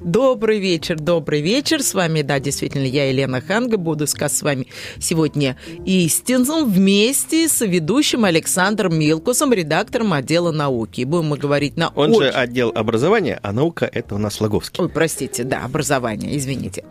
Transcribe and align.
Добрый 0.00 0.60
вечер, 0.60 0.98
добрый 0.98 1.42
вечер. 1.42 1.82
С 1.82 1.92
вами, 1.92 2.22
да, 2.22 2.40
действительно, 2.40 2.86
я, 2.86 3.10
Елена 3.10 3.42
Ханга, 3.42 3.76
буду 3.76 4.06
с 4.06 4.42
вами 4.42 4.66
сегодня 4.98 5.58
истину 5.84 6.64
вместе 6.64 7.46
с 7.48 7.60
ведущим 7.66 8.24
Александром 8.24 8.98
Милкусом, 8.98 9.52
редактором 9.52 10.14
отдела 10.14 10.52
науки. 10.52 11.04
Будем 11.04 11.26
мы 11.26 11.36
говорить 11.36 11.76
на 11.76 11.90
Он 11.90 12.12
очень... 12.12 12.22
же 12.22 12.28
отдел 12.30 12.72
образования, 12.74 13.38
а 13.42 13.52
наука– 13.52 13.88
это 13.92 14.14
у 14.14 14.18
нас 14.18 14.40
Логовский. 14.40 14.82
Ой, 14.82 14.88
простите, 14.88 15.44
да, 15.44 15.64
образование, 15.64 16.34
извините. 16.34 16.84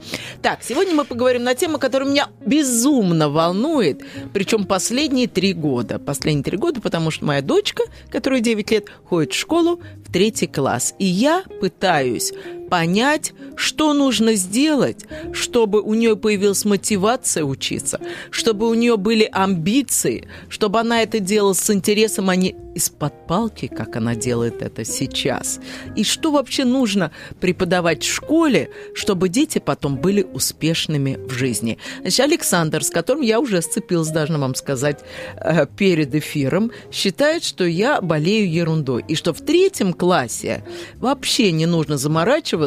Так, 0.43 0.59
сегодня 0.61 0.93
мы 0.93 1.03
поговорим 1.03 1.43
на 1.43 1.55
тему, 1.55 1.79
которая 1.79 2.09
меня 2.09 2.27
безумно 2.45 3.29
волнует, 3.29 4.03
причем 4.33 4.65
последние 4.65 5.27
три 5.27 5.53
года. 5.53 5.97
Последние 5.97 6.43
три 6.43 6.57
года, 6.57 6.79
потому 6.79 7.09
что 7.09 7.25
моя 7.25 7.41
дочка, 7.41 7.83
которая 8.11 8.39
9 8.39 8.69
лет, 8.69 8.85
ходит 9.05 9.33
в 9.33 9.35
школу 9.35 9.81
в 10.05 10.11
третий 10.11 10.47
класс. 10.47 10.93
И 10.99 11.05
я 11.05 11.43
пытаюсь 11.59 12.33
понять, 12.69 13.33
что 13.55 13.93
нужно 13.93 14.35
сделать, 14.35 15.05
чтобы 15.33 15.81
у 15.81 15.93
нее 15.93 16.15
появилась 16.15 16.63
мотивация 16.65 17.43
учиться, 17.43 17.99
чтобы 18.31 18.69
у 18.69 18.73
нее 18.73 18.95
были 18.95 19.27
амбиции, 19.31 20.29
чтобы 20.47 20.79
она 20.79 21.01
это 21.01 21.19
делала 21.19 21.53
с 21.53 21.69
интересом, 21.69 22.29
а 22.29 22.35
не 22.35 22.55
из-под 22.75 23.27
палки, 23.27 23.67
как 23.67 23.95
она 23.97 24.15
делает 24.15 24.61
это 24.61 24.85
сейчас. 24.85 25.59
И 25.95 26.03
что 26.03 26.31
вообще 26.31 26.63
нужно 26.63 27.11
преподавать 27.41 28.03
в 28.03 28.13
школе, 28.13 28.69
чтобы 28.93 29.27
дети 29.27 29.59
потом 29.59 29.97
были 29.97 30.23
успешными 30.23 31.17
в 31.27 31.31
жизни. 31.31 31.77
Значит, 32.01 32.19
Александр, 32.21 32.83
с 32.83 32.89
которым 32.89 33.23
я 33.23 33.39
уже 33.39 33.61
сцепилась, 33.61 34.09
должна 34.09 34.37
вам 34.37 34.55
сказать, 34.55 34.99
э, 35.35 35.65
перед 35.77 36.15
эфиром, 36.15 36.71
считает, 36.91 37.43
что 37.43 37.65
я 37.65 37.99
болею 37.99 38.49
ерундой. 38.49 39.03
И 39.07 39.15
что 39.15 39.33
в 39.33 39.41
третьем 39.41 39.91
классе 39.91 40.63
вообще 40.97 41.51
не 41.51 41.65
нужно 41.65 41.97
заморачиваться 41.97 42.58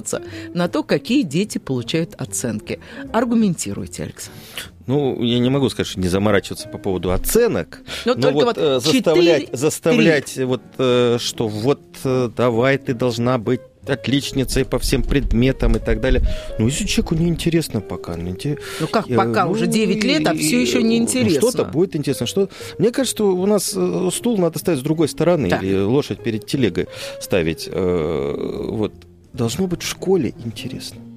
на 0.55 0.69
то, 0.69 0.83
какие 0.83 1.23
дети 1.23 1.59
получают 1.59 2.15
оценки. 2.17 2.81
Аргументируйте, 3.13 4.05
Александр. 4.05 4.41
Ну, 4.87 5.23
я 5.23 5.39
не 5.39 5.49
могу 5.51 5.69
сказать, 5.69 5.87
что 5.87 6.01
не 6.01 6.09
заморачиваться 6.09 6.69
по 6.69 6.79
поводу 6.79 7.13
оценок, 7.13 7.83
но, 8.05 8.15
но 8.15 8.31
вот, 8.33 8.45
вот 8.45 8.59
э, 8.59 8.81
4, 8.83 8.91
заставлять, 8.91 9.49
заставлять 9.53 10.39
вот, 10.39 10.63
э, 10.79 11.19
что 11.21 11.47
вот 11.47 11.81
э, 12.05 12.31
давай 12.37 12.79
ты 12.79 12.93
должна 12.93 13.39
быть 13.39 13.61
отличницей 13.87 14.65
по 14.65 14.79
всем 14.79 15.03
предметам 15.03 15.77
и 15.77 15.79
так 15.79 16.01
далее. 16.01 16.23
Ну, 16.59 16.67
если 16.67 16.85
человеку 16.87 17.15
неинтересно 17.17 17.81
пока. 17.81 18.17
Ну, 18.17 18.31
инте- 18.31 18.59
Ну 18.81 18.87
как 18.87 19.11
э, 19.11 19.17
пока? 19.17 19.45
ну, 19.45 19.53
Уже 19.53 19.67
9 19.67 20.05
лет, 20.05 20.27
а 20.27 20.35
все 20.35 20.61
еще 20.61 20.79
ну, 20.81 20.87
не 20.87 20.99
интересно. 20.99 21.51
Что-то 21.51 21.65
будет 21.65 21.97
интересно. 21.97 22.27
Что... 22.27 22.49
Мне 22.79 22.91
кажется, 22.91 23.17
что 23.17 23.35
у 23.35 23.47
нас 23.47 23.73
э, 23.77 24.11
стул 24.13 24.39
надо 24.39 24.59
ставить 24.59 24.81
с 24.81 24.83
другой 24.83 25.09
стороны, 25.09 25.49
Так. 25.49 25.63
или 25.63 25.77
лошадь 25.81 26.23
перед 26.23 26.47
телегой 26.47 26.89
ставить. 27.21 27.69
Э, 27.71 28.69
Вот. 28.71 28.93
Должно 29.33 29.67
быть 29.67 29.83
в 29.83 29.89
школе 29.89 30.35
интересно. 30.45 31.12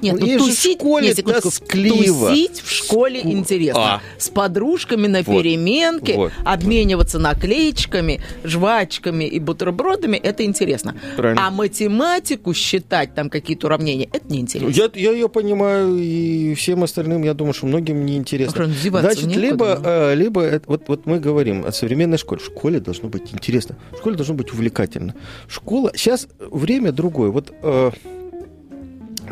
Нет, 0.00 0.14
Ну, 0.14 0.26
ну 0.26 0.26
же 0.26 0.38
в 0.38 0.46
тусить, 0.46 0.78
школе 0.78 1.08
нет, 1.08 1.16
секундочку, 1.16 1.50
тоскливо. 1.50 2.28
тусить 2.28 2.60
в 2.60 2.70
школе 2.70 3.20
интересно. 3.22 3.94
А. 3.94 4.00
С 4.18 4.28
подружками 4.28 5.06
на 5.06 5.22
Вот, 5.22 5.42
переменке, 5.42 6.14
вот. 6.14 6.32
обмениваться 6.44 7.18
наклеечками, 7.18 8.20
жвачками 8.44 9.24
и 9.24 9.38
бутербродами, 9.38 10.16
это 10.16 10.44
интересно. 10.44 10.94
Правильно. 11.16 11.46
А 11.46 11.50
математику 11.50 12.54
считать, 12.54 13.14
там 13.14 13.30
какие-то 13.30 13.66
уравнения, 13.66 14.08
это 14.12 14.32
неинтересно. 14.32 14.70
Я, 14.70 14.90
я 14.94 15.12
ее 15.12 15.28
понимаю, 15.28 15.96
и 15.98 16.54
всем 16.54 16.82
остальным, 16.84 17.22
я 17.22 17.34
думаю, 17.34 17.54
что 17.54 17.66
многим 17.66 18.04
не 18.04 18.16
интересно. 18.16 18.64
Что, 18.66 18.82
деваться 18.82 19.12
Значит, 19.12 19.26
некуда, 19.26 19.40
либо, 19.46 19.80
ну. 19.82 19.88
э, 19.88 20.14
либо 20.14 20.60
вот, 20.66 20.88
вот 20.88 21.06
мы 21.06 21.18
говорим 21.20 21.64
о 21.64 21.72
современной 21.72 22.18
школе. 22.18 22.40
В 22.40 22.44
школе 22.44 22.80
должно 22.80 23.08
быть 23.08 23.32
интересно, 23.32 23.76
в 23.92 23.98
школе 23.98 24.16
должно 24.16 24.34
быть 24.34 24.52
увлекательно. 24.52 25.14
Школа... 25.48 25.92
Сейчас 25.94 26.28
время 26.38 26.92
другое. 26.92 27.30
Вот 27.30 27.52
э, 27.62 27.90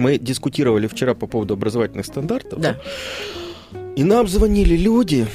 мы 0.00 0.18
дискутировали 0.18 0.86
вчера 0.86 1.14
по 1.14 1.26
поводу 1.26 1.54
образовательных 1.54 2.06
стандартов. 2.06 2.60
Да. 2.60 2.80
И 3.96 4.04
нам 4.04 4.28
звонили 4.28 4.76
люди 4.76 5.26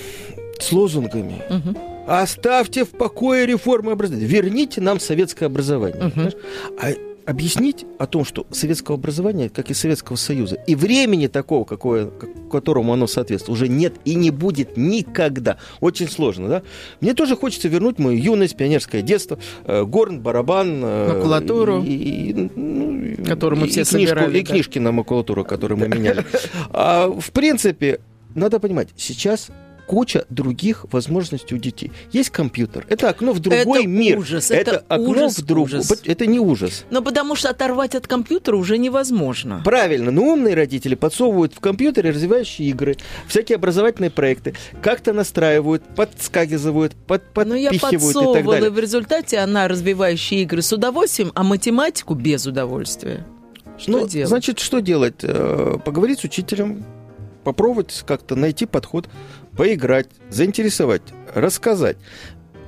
с 0.59 0.71
лозунгами. 0.71 1.43
Мгм. 1.49 1.77
Оставьте 2.07 2.83
в 2.83 2.89
покое 2.89 3.45
реформы 3.45 3.91
образования. 3.91 4.27
Верните 4.27 4.81
нам 4.81 4.99
советское 4.99 5.45
образование. 5.45 6.11
Понимаешь? 6.11 6.35
А 6.79 6.91
объяснить 7.25 7.85
о 7.97 8.05
том, 8.05 8.23
что 8.25 8.45
советского 8.51 8.97
образования, 8.97 9.49
как 9.49 9.71
и 9.71 9.73
Советского 9.73 10.15
Союза, 10.15 10.55
и 10.67 10.75
времени 10.75 11.27
такого, 11.27 11.65
какое, 11.65 12.07
как- 12.07 12.49
которому 12.51 12.93
оно 12.93 13.07
соответствует, 13.07 13.57
уже 13.57 13.67
нет 13.67 13.95
и 14.05 14.15
не 14.15 14.31
будет 14.31 14.77
никогда. 14.77 15.57
Очень 15.81 16.07
сложно, 16.09 16.47
да? 16.49 16.63
Мне 17.01 17.13
тоже 17.13 17.35
хочется 17.35 17.67
вернуть 17.67 17.97
мою 17.99 18.17
юность, 18.17 18.55
пионерское 18.55 19.01
детство, 19.01 19.39
э, 19.65 19.83
горн, 19.83 20.21
барабан. 20.21 20.81
э, 20.83 21.13
Макулатуру. 21.15 21.81
И, 21.83 21.89
и, 22.29 22.33
ну, 22.55 23.01
и- 23.01 23.15
Которую 23.23 23.59
мы 23.61 23.67
и 23.67 23.69
все 23.69 23.83
книжку, 23.85 24.15
собирали, 24.15 24.39
И 24.39 24.41
да. 24.43 24.51
книжки 24.51 24.79
на 24.79 24.91
макулатуру, 24.91 25.43
которую 25.43 25.79
мы 25.79 25.87
меняли. 25.87 26.23
А, 26.71 27.09
В 27.09 27.31
принципе, 27.31 27.99
надо 28.35 28.59
понимать, 28.59 28.89
сейчас 28.97 29.49
куча 29.85 30.25
других 30.29 30.85
возможностей 30.91 31.55
у 31.55 31.57
детей. 31.57 31.91
Есть 32.11 32.29
компьютер. 32.31 32.85
Это 32.89 33.09
окно 33.09 33.31
в 33.33 33.39
другой 33.39 33.79
Это 33.81 33.87
мир. 33.87 34.17
ужас, 34.17 34.51
это 34.51 34.83
окно 34.87 35.09
ужас, 35.09 35.37
в 35.39 35.45
другой. 35.45 35.79
ужас. 35.79 36.01
Это 36.05 36.25
не 36.25 36.39
ужас. 36.39 36.85
Но 36.89 37.01
потому 37.01 37.35
что 37.35 37.49
оторвать 37.49 37.95
от 37.95 38.07
компьютера 38.07 38.55
уже 38.55 38.77
невозможно. 38.77 39.61
Правильно, 39.63 40.11
но 40.11 40.23
умные 40.23 40.55
родители 40.55 40.95
подсовывают 40.95 41.53
в 41.53 41.59
компьютере 41.59 42.11
развивающие 42.11 42.69
игры, 42.69 42.97
всякие 43.27 43.55
образовательные 43.57 44.11
проекты, 44.11 44.55
как-то 44.81 45.13
настраивают, 45.13 45.83
подсказывают, 45.95 46.93
под, 47.07 47.23
Но 47.35 47.43
Ну, 47.45 47.55
я 47.55 47.69
подпихивают 47.69 47.93
и 47.93 47.97
так 47.97 48.13
подсовывала, 48.13 48.53
и 48.53 48.57
далее. 48.59 48.69
в 48.71 48.79
результате 48.79 49.37
она 49.39 49.67
развивающая 49.67 50.39
игры 50.39 50.61
с 50.61 50.73
удовольствием, 50.73 51.31
а 51.35 51.43
математику 51.43 52.13
без 52.15 52.45
удовольствия. 52.45 53.25
Что 53.77 53.91
Ну, 53.91 54.07
делать? 54.07 54.29
Значит, 54.29 54.59
что 54.59 54.79
делать? 54.79 55.15
Э, 55.23 55.77
Поговорить 55.83 56.19
с 56.19 56.23
учителем, 56.23 56.85
попробовать 57.43 58.03
как-то 58.07 58.35
найти 58.35 58.65
подход, 58.65 59.07
поиграть, 59.57 60.07
заинтересовать, 60.29 61.01
рассказать. 61.33 61.97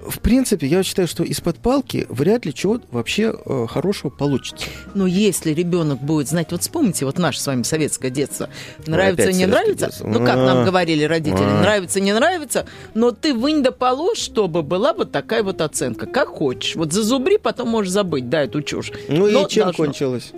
В 0.07 0.19
принципе, 0.21 0.67
я 0.67 0.83
считаю, 0.83 1.05
что 1.05 1.23
из-под 1.23 1.57
палки 1.57 2.05
вряд 2.07 2.45
ли 2.45 2.53
чего 2.53 2.79
вообще 2.91 3.35
э, 3.45 3.65
хорошего 3.67 4.09
получится. 4.09 4.65
Но 4.93 5.05
если 5.05 5.51
ребенок 5.51 5.99
будет 6.01 6.29
знать, 6.29 6.49
вот 6.51 6.61
вспомните, 6.61 7.03
вот 7.03 7.17
наше 7.17 7.41
с 7.41 7.47
вами 7.47 7.63
советское 7.63 8.09
детство, 8.09 8.47
нравится, 8.85 9.33
не 9.33 9.45
нравится, 9.45 9.87
детство. 9.87 10.07
ну 10.07 10.19
как 10.25 10.37
нам 10.37 10.59
А. 10.59 10.63
говорили 10.65 11.03
родители, 11.03 11.43
А. 11.43 11.59
нравится, 11.61 11.99
не 11.99 12.13
нравится, 12.13 12.65
но 12.93 13.11
ты 13.11 13.33
вынь 13.33 13.61
да 13.63 13.71
положь, 13.71 14.19
чтобы 14.19 14.63
была 14.63 14.93
вот 14.93 15.11
такая 15.11 15.43
вот 15.43 15.59
оценка, 15.59 16.05
как 16.05 16.29
хочешь. 16.29 16.77
Вот 16.77 16.93
зазубри, 16.93 17.37
потом 17.37 17.67
можешь 17.67 17.91
забыть, 17.91 18.29
да, 18.29 18.43
эту 18.43 18.61
чушь. 18.61 18.93
Ну 19.09 19.27
Но 19.29 19.45
и 19.45 19.49
чем 19.49 19.65
должно. 19.65 19.83
кончилось? 19.83 20.31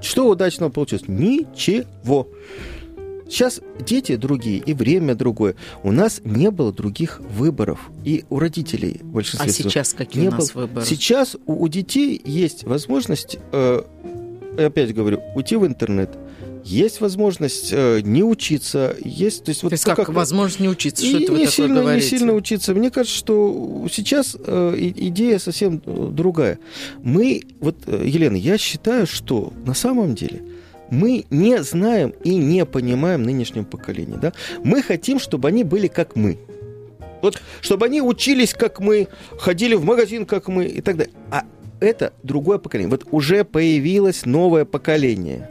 Что 0.00 0.28
удачного 0.28 0.70
получилось? 0.70 1.04
Ничего. 1.06 2.26
Сейчас 3.32 3.62
дети 3.80 4.16
другие 4.16 4.58
и 4.58 4.74
время 4.74 5.14
другое. 5.14 5.54
У 5.82 5.90
нас 5.90 6.20
не 6.22 6.50
было 6.50 6.70
других 6.70 7.18
выборов. 7.20 7.80
И 8.04 8.26
у 8.28 8.38
родителей 8.38 8.98
в 9.00 9.06
большинстве 9.06 9.48
А 9.48 9.50
сейчас 9.50 9.94
какие 9.94 10.24
не 10.24 10.28
у 10.28 10.32
нас 10.32 10.52
было. 10.52 10.66
выборы? 10.66 10.84
Сейчас 10.84 11.36
у, 11.46 11.64
у 11.64 11.68
детей 11.68 12.20
есть 12.26 12.64
возможность, 12.64 13.38
э, 13.52 13.82
опять 14.58 14.94
говорю, 14.94 15.22
уйти 15.34 15.56
в 15.56 15.66
интернет. 15.66 16.10
Есть 16.62 17.00
возможность 17.00 17.70
э, 17.72 18.02
не 18.02 18.22
учиться. 18.22 18.94
Есть, 19.02 19.44
то 19.44 19.48
есть, 19.48 19.62
вот 19.62 19.70
То 19.70 19.74
есть 19.76 19.84
как, 19.84 20.10
возможность 20.10 20.60
не 20.60 20.68
учиться, 20.68 21.02
что 21.02 21.16
и 21.16 21.22
это 21.22 21.32
вы 21.32 21.38
не 21.38 21.44
такое 21.46 21.56
сильно, 21.56 21.74
не 21.74 21.80
говорите? 21.80 22.08
сильно 22.08 22.32
учиться. 22.34 22.74
Мне 22.74 22.90
кажется, 22.90 23.16
что 23.16 23.88
сейчас 23.90 24.36
э, 24.38 24.74
идея 24.78 25.38
совсем 25.38 25.80
э, 25.86 26.08
другая. 26.12 26.58
Мы, 27.02 27.44
вот, 27.60 27.76
э, 27.86 28.04
Елена, 28.06 28.36
я 28.36 28.58
считаю, 28.58 29.06
что 29.06 29.54
на 29.64 29.72
самом 29.72 30.14
деле 30.14 30.42
мы 30.92 31.24
не 31.30 31.62
знаем 31.62 32.12
и 32.22 32.36
не 32.36 32.66
понимаем 32.66 33.22
нынешнего 33.22 33.64
поколения. 33.64 34.18
Да? 34.20 34.32
Мы 34.62 34.82
хотим, 34.82 35.18
чтобы 35.18 35.48
они 35.48 35.64
были 35.64 35.88
как 35.88 36.16
мы. 36.16 36.38
Вот, 37.22 37.40
чтобы 37.62 37.86
они 37.86 38.02
учились, 38.02 38.52
как 38.52 38.78
мы, 38.78 39.08
ходили 39.38 39.74
в 39.74 39.84
магазин, 39.84 40.26
как 40.26 40.48
мы, 40.48 40.66
и 40.66 40.82
так 40.82 40.98
далее. 40.98 41.14
А 41.30 41.44
это 41.80 42.12
другое 42.22 42.58
поколение. 42.58 42.90
Вот 42.90 43.06
уже 43.10 43.44
появилось 43.44 44.26
новое 44.26 44.66
поколение 44.66 45.48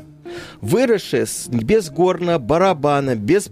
выросшее 0.62 1.25
с- 1.25 1.48
без 1.48 1.89
горна, 1.89 2.39
барабана, 2.39 3.16
без 3.16 3.50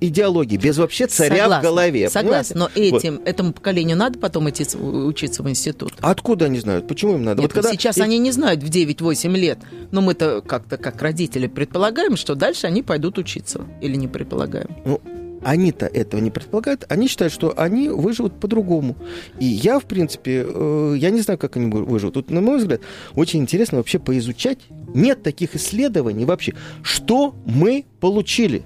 идеологии, 0.00 0.56
без 0.58 0.76
вообще 0.78 1.06
царя 1.06 1.44
Согласна, 1.44 1.58
в 1.60 1.62
голове. 1.62 2.10
Согласна, 2.10 2.58
но 2.58 2.68
понимаете? 2.68 2.92
Вот. 2.92 3.04
этим, 3.04 3.22
этому 3.24 3.52
поколению 3.52 3.96
надо 3.96 4.18
потом 4.18 4.48
идти 4.50 4.64
учиться 4.76 5.42
в 5.42 5.48
институт. 5.48 5.94
Откуда 6.00 6.44
они 6.46 6.58
знают? 6.60 6.86
Почему 6.86 7.14
им 7.14 7.24
надо? 7.24 7.40
Нет, 7.40 7.50
вот 7.54 7.54
когда 7.54 7.72
сейчас 7.72 7.96
и- 7.96 8.02
они 8.02 8.18
не 8.18 8.32
знают 8.32 8.62
в 8.62 8.68
9-8 8.68 9.34
лет, 9.36 9.58
но 9.90 10.00
мы-то 10.02 10.42
как-то 10.42 10.76
как 10.76 11.00
родители 11.00 11.46
предполагаем, 11.46 12.16
что 12.16 12.34
дальше 12.34 12.66
они 12.66 12.82
пойдут 12.82 13.18
учиться. 13.18 13.62
Или 13.80 13.96
не 13.96 14.08
предполагаем? 14.08 14.68
Ну, 14.84 15.00
они-то 15.44 15.86
этого 15.86 16.20
не 16.20 16.30
предполагают. 16.30 16.84
Они 16.88 17.08
считают, 17.08 17.32
что 17.32 17.52
они 17.56 17.88
выживут 17.88 18.38
по-другому. 18.38 18.94
И 19.40 19.44
я, 19.46 19.80
в 19.80 19.84
принципе, 19.86 20.44
э, 20.46 20.94
я 20.98 21.10
не 21.10 21.20
знаю, 21.22 21.36
как 21.38 21.56
они 21.56 21.68
вы- 21.68 21.82
выживут. 21.84 22.14
Тут, 22.14 22.30
на 22.30 22.40
мой 22.40 22.58
взгляд, 22.58 22.80
очень 23.16 23.40
интересно 23.40 23.78
вообще 23.78 23.98
поизучать. 23.98 24.58
Нет 24.94 25.22
таких 25.22 25.54
исследований 25.54 26.24
вообще. 26.24 26.54
Что 26.82 27.34
мы 27.46 27.84
получили? 28.00 28.62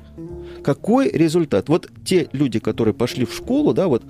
какой 0.67 1.09
результат? 1.11 1.69
Вот 1.69 1.89
те 2.05 2.29
люди, 2.33 2.59
которые 2.59 2.93
пошли 2.93 3.25
в 3.25 3.33
школу, 3.33 3.73
да, 3.73 3.87
вот 3.87 4.03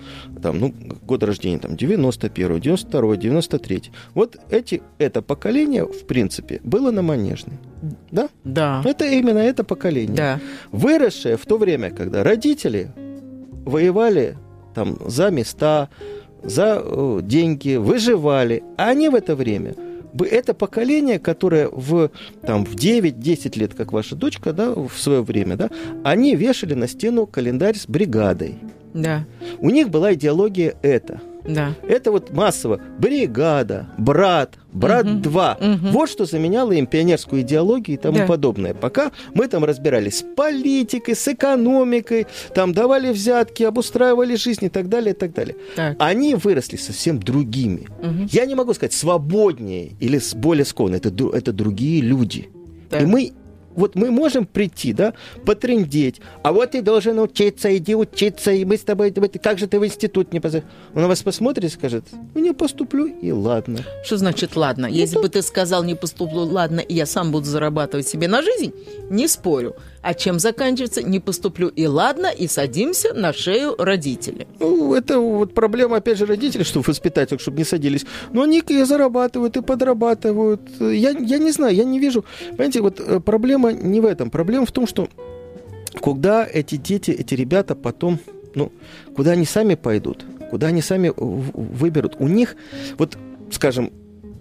там, 0.43 0.59
ну, 0.59 0.75
год 1.03 1.23
рождения, 1.23 1.59
там, 1.59 1.77
91 1.77 2.61
92 2.61 3.17
93 3.17 3.83
вот 4.15 4.39
эти, 4.49 4.83
это 4.97 5.21
поколение, 5.21 5.85
в 5.85 6.07
принципе, 6.07 6.61
было 6.65 6.91
на 6.91 7.03
Манежной. 7.03 7.59
Да? 8.11 8.29
Да. 8.45 8.83
Это 8.87 9.05
именно 9.05 9.39
это 9.39 9.65
поколение. 9.65 10.17
Да. 10.17 10.41
Выросшее 10.73 11.37
в 11.37 11.45
то 11.45 11.59
время, 11.59 11.91
когда 11.91 12.25
родители 12.25 12.91
воевали 13.67 14.39
там 14.75 14.97
за 15.07 15.31
места, 15.31 15.91
за 16.43 16.81
э, 16.83 17.21
деньги, 17.23 17.77
выживали, 17.77 18.63
а 18.79 18.89
они 18.89 19.11
в 19.11 19.15
это 19.15 19.37
время 19.37 19.75
это 20.25 20.55
поколение, 20.55 21.19
которое 21.19 21.69
в, 21.69 22.11
там, 22.43 22.65
в 22.65 22.75
9-10 22.75 23.59
лет, 23.59 23.75
как 23.75 23.93
ваша 23.93 24.17
дочка, 24.17 24.53
да, 24.53 24.73
в 24.73 24.93
свое 24.97 25.23
время, 25.23 25.57
да, 25.57 25.71
они 26.05 26.35
вешали 26.37 26.75
на 26.75 26.89
стену 26.89 27.27
календарь 27.27 27.77
с 27.77 27.87
бригадой. 27.87 28.57
Да. 28.95 29.25
У 29.59 29.71
них 29.71 29.91
была 29.91 30.15
идеология 30.15 30.75
это– 30.83 31.21
да. 31.49 31.75
Это 31.89 32.11
вот 32.13 32.31
массово 32.33 32.81
бригада, 32.99 33.89
брат, 33.99 34.55
брат 34.73 35.05
Мгм. 35.05 35.23
2. 35.23 35.59
Мгм. 35.61 35.91
Вот 35.93 36.11
что 36.11 36.25
заменяло 36.25 36.73
им 36.73 36.87
пионерскую 36.87 37.43
идеологию 37.43 37.97
и 37.97 38.01
тому 38.01 38.19
Да. 38.19 38.27
подобное. 38.27 38.75
Пока 38.75 39.11
мы 39.35 39.49
там 39.49 39.65
разбирались 39.65 40.19
с 40.19 40.23
политикой, 40.23 41.15
с 41.15 41.29
экономикой, 41.29 42.27
там 42.55 42.73
давали 42.73 43.13
взятки, 43.13 43.63
обустраивали 43.63 44.37
жизнь 44.37 44.65
и 44.65 44.69
так 44.69 44.89
далее, 44.89 45.15
и 45.15 45.17
так 45.17 45.33
далее. 45.35 45.57
Так. 45.75 45.97
Они 45.99 46.35
выросли 46.35 46.77
совсем 46.77 47.19
другими. 47.21 47.89
Мгм. 48.03 48.29
Я 48.31 48.47
не 48.47 48.55
могу 48.55 48.75
сказать 48.75 48.93
свободнее 48.93 49.93
или 50.01 50.21
более 50.37 50.65
склонны. 50.65 50.97
Это, 50.97 51.11
это 51.33 51.53
другие 51.53 52.03
люди. 52.03 52.49
Так. 52.91 53.03
И 53.03 53.07
мы 53.07 53.33
вот 53.77 53.95
мы 53.95 54.11
можем 54.11 54.47
прийти, 54.47 54.93
да, 54.93 55.15
потрындеть, 55.45 56.21
а 56.43 56.53
вот 56.53 56.73
ты 56.73 56.83
должен 56.83 57.19
учиться, 57.19 57.77
иди 57.77 57.95
учиться, 57.95 58.51
и 58.51 58.65
мы 58.65 58.77
с 58.77 58.83
тобой, 58.83 59.13
как 59.13 59.59
же 59.59 59.67
ты 59.67 59.79
в 59.79 59.87
институт 59.87 60.33
не 60.33 60.41
позовешь? 60.41 60.67
Он 60.95 61.03
на 61.03 61.09
вас 61.09 61.23
посмотрит 61.23 61.65
и 61.65 61.69
скажет, 61.69 62.05
ну 62.35 62.41
не 62.41 62.53
поступлю, 62.53 63.07
и 63.07 63.31
ладно. 63.33 63.81
Что 64.05 64.17
значит 64.17 64.57
ладно? 64.57 64.87
Если 64.87 65.19
бы 65.19 65.29
ты 65.29 65.43
сказал, 65.43 65.85
не 65.85 65.95
поступлю, 65.95 66.41
ладно, 66.41 66.81
и 66.81 66.95
я 66.95 67.07
сам 67.07 67.31
буду 67.31 67.47
зарабатывать 67.47 68.09
себе 68.09 68.29
на 68.29 68.43
жизнь, 68.43 68.73
не 69.11 69.29
спорю. 69.29 69.77
А 70.03 70.15
чем 70.15 70.39
заканчивается? 70.39 71.03
Не 71.03 71.21
поступлю, 71.21 71.69
и 71.69 71.87
ладно, 71.87 72.27
и 72.27 72.47
садимся 72.47 73.13
на 73.15 73.33
шею 73.33 73.75
родителей. 73.79 74.47
Ну, 74.61 74.95
это 74.95 75.19
вот 75.19 75.55
проблема, 75.55 75.97
опять 75.97 76.19
же, 76.19 76.27
родителей, 76.27 76.65
что 76.65 76.83
воспитатель, 76.87 77.39
чтобы 77.39 77.59
не 77.59 77.65
садились. 77.65 78.07
Но 78.33 78.43
они 78.43 78.61
и 78.61 78.83
зарабатывают, 78.85 79.57
и 79.57 79.63
подрабатывают. 79.63 80.61
Я, 80.81 81.11
я 81.11 81.39
не 81.39 81.51
знаю, 81.51 81.75
я 81.75 81.85
не 81.85 81.99
вижу. 81.99 82.25
Понимаете, 82.51 82.81
вот 82.81 83.01
э, 83.01 83.21
проблема 83.21 83.73
не 83.73 84.01
в 84.01 84.07
этом. 84.07 84.31
Проблема 84.31 84.67
в 84.67 84.73
том, 84.73 84.87
что 84.87 85.09
когда 86.01 86.47
эти 86.47 86.77
дети, 86.77 87.11
эти 87.11 87.35
ребята 87.35 87.75
потом, 87.75 88.19
ну, 88.55 88.73
куда 89.15 89.33
они 89.33 89.45
сами 89.45 89.75
пойдут, 89.75 90.25
куда 90.51 90.69
они 90.69 90.83
сами 90.83 91.13
выберут, 91.17 92.17
у 92.19 92.29
них, 92.29 92.57
вот, 92.99 93.17
скажем, 93.51 93.93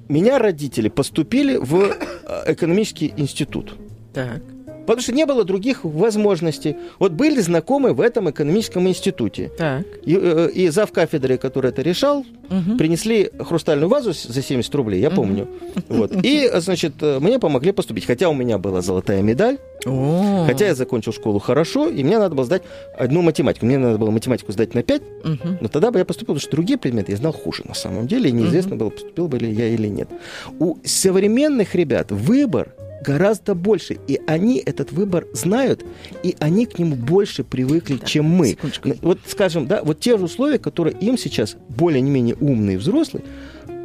меня 0.07 0.37
родители 0.37 0.89
поступили 0.89 1.57
в 1.57 1.75
э, 1.75 2.53
экономический 2.53 3.13
институт. 3.17 3.75
Так. 4.13 4.41
Потому 4.85 5.01
что 5.01 5.13
не 5.13 5.25
было 5.25 5.43
других 5.43 5.83
возможностей. 5.83 6.75
Вот 6.99 7.11
были 7.13 7.39
знакомые 7.41 7.93
в 7.93 8.01
этом 8.01 8.29
экономическом 8.29 8.87
институте. 8.87 9.51
Так. 9.57 9.85
И, 10.03 10.17
э, 10.21 10.49
и 10.53 10.69
зав 10.69 10.91
кафедры, 10.91 11.37
который 11.37 11.69
это 11.71 11.81
решал, 11.81 12.25
Мгм. 12.49 12.77
принесли 12.77 13.31
хрустальную 13.39 13.89
вазу 13.89 14.13
за 14.13 14.41
70 14.41 14.73
рублей, 14.75 15.01
я 15.01 15.09
Мгм. 15.09 15.15
помню. 15.15 15.47
Вот. 15.89 16.11
И, 16.23 16.49
значит, 16.55 16.93
э, 17.01 17.19
мне 17.19 17.39
помогли 17.39 17.71
поступить. 17.71 18.05
Хотя 18.05 18.29
у 18.29 18.33
меня 18.33 18.57
была 18.59 18.81
золотая 18.81 19.21
медаль, 19.23 19.57
О. 19.85 20.45
хотя 20.45 20.67
я 20.67 20.75
закончил 20.75 21.11
школу 21.13 21.39
хорошо, 21.39 21.89
и 21.89 22.03
мне 22.03 22.19
надо 22.19 22.35
было 22.35 22.45
сдать 22.45 22.61
одну 22.97 23.21
математику. 23.23 23.65
Мне 23.65 23.77
надо 23.79 23.97
было 23.97 24.11
математику 24.11 24.51
сдать 24.51 24.73
на 24.75 24.83
5, 24.83 25.01
Мгм. 25.23 25.57
но 25.61 25.67
тогда 25.67 25.89
бы 25.91 25.99
я 25.99 26.05
поступил, 26.05 26.35
потому 26.35 26.41
что 26.41 26.51
другие 26.51 26.77
предметы 26.77 27.11
я 27.11 27.17
знал 27.17 27.33
хуже 27.33 27.63
на 27.67 27.73
самом 27.73 28.05
деле, 28.07 28.29
и 28.29 28.31
неизвестно 28.33 28.75
было, 28.75 28.89
поступил 28.91 29.27
бы 29.27 29.39
ли 29.39 29.51
я 29.51 29.67
или 29.69 29.87
нет. 29.87 30.09
У 30.59 30.77
современных 30.83 31.73
ребят 31.75 32.11
выбор 32.11 32.69
гораздо 33.05 33.55
больше, 33.55 33.97
и 34.07 34.19
они 34.27 34.57
этот 34.59 34.91
выбор 34.91 35.27
знают, 35.33 35.85
и 36.23 36.35
они 36.39 36.65
к 36.65 36.79
нему 36.79 36.95
больше 36.95 37.43
привыкли, 37.43 37.97
Так, 37.97 38.07
чем 38.07 38.25
мы. 38.25 38.49
секундочку. 38.49 38.89
Вот, 39.01 39.19
скажем, 39.27 39.67
да, 39.67 39.83
вот 39.83 39.99
те 39.99 40.17
же 40.17 40.25
условия, 40.25 40.59
которые 40.59 40.95
им 40.97 41.17
сейчас 41.17 41.55
более-менее 41.69 42.35
умные 42.39 42.77
взрослые 42.77 43.23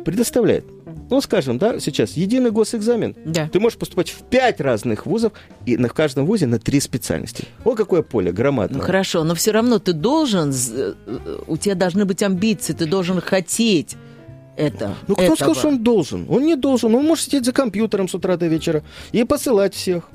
предоставляют. 0.04 0.64
Ну, 1.10 1.20
скажем, 1.20 1.58
да, 1.58 1.80
сейчас 1.80 2.12
единый 2.12 2.52
госэкзамен. 2.52 3.16
Да. 3.24 3.48
Ты 3.52 3.58
можешь 3.58 3.76
поступать 3.78 4.10
в 4.10 4.22
пять 4.22 4.60
разных 4.60 5.06
вузов, 5.06 5.32
и 5.66 5.76
на 5.76 5.88
в 5.88 5.92
каждом 5.92 6.24
вузе 6.24 6.46
на 6.46 6.60
три 6.60 6.78
специальности. 6.78 7.44
О, 7.64 7.74
какое 7.74 8.02
поле 8.02 8.30
громадное. 8.30 8.78
Ну 8.78 8.84
хорошо, 8.84 9.24
но 9.24 9.34
все 9.34 9.50
равно 9.50 9.80
ты 9.80 9.92
должен, 9.92 10.52
э, 10.52 10.94
у 11.48 11.56
тебя 11.56 11.74
должны 11.74 12.04
быть 12.04 12.22
амбиции, 12.22 12.74
ты 12.74 12.86
должен 12.86 13.20
хотеть 13.20 13.96
это. 14.60 14.94
Ну, 15.08 15.14
кто 15.14 15.22
этого. 15.24 15.36
сказал, 15.36 15.54
что 15.54 15.68
он 15.68 15.82
должен? 15.82 16.26
Он 16.28 16.44
не 16.44 16.56
должен. 16.56 16.94
Он 16.94 17.04
может 17.04 17.24
сидеть 17.24 17.44
за 17.44 17.52
компьютером 17.52 18.08
с 18.08 18.14
утра 18.14 18.36
до 18.36 18.46
вечера 18.46 18.82
и 19.12 19.24
посылать 19.24 19.74
всех. 19.74 20.08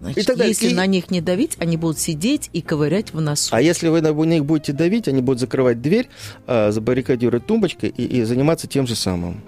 Значит, 0.00 0.24
и 0.24 0.26
далее. 0.34 0.48
если 0.48 0.68
И- 0.68 0.74
на 0.74 0.84
них 0.86 1.10
не 1.10 1.20
давить, 1.22 1.56
они 1.60 1.76
будут 1.78 1.98
сидеть 1.98 2.50
и 2.52 2.60
ковырять 2.60 3.14
в 3.14 3.20
носу. 3.20 3.54
А 3.54 3.60
если 3.62 3.88
вы 3.88 4.02
на 4.02 4.10
них 4.12 4.44
будете 4.44 4.72
давить, 4.72 5.08
они 5.08 5.22
будут 5.22 5.40
закрывать 5.40 5.80
дверь, 5.80 6.08
а, 6.46 6.70
забаррикадировать 6.72 7.46
тумбочкой 7.46 7.88
и, 7.96 8.04
и 8.04 8.22
заниматься 8.24 8.66
тем 8.66 8.86
же 8.86 8.96
самым. 8.96 9.40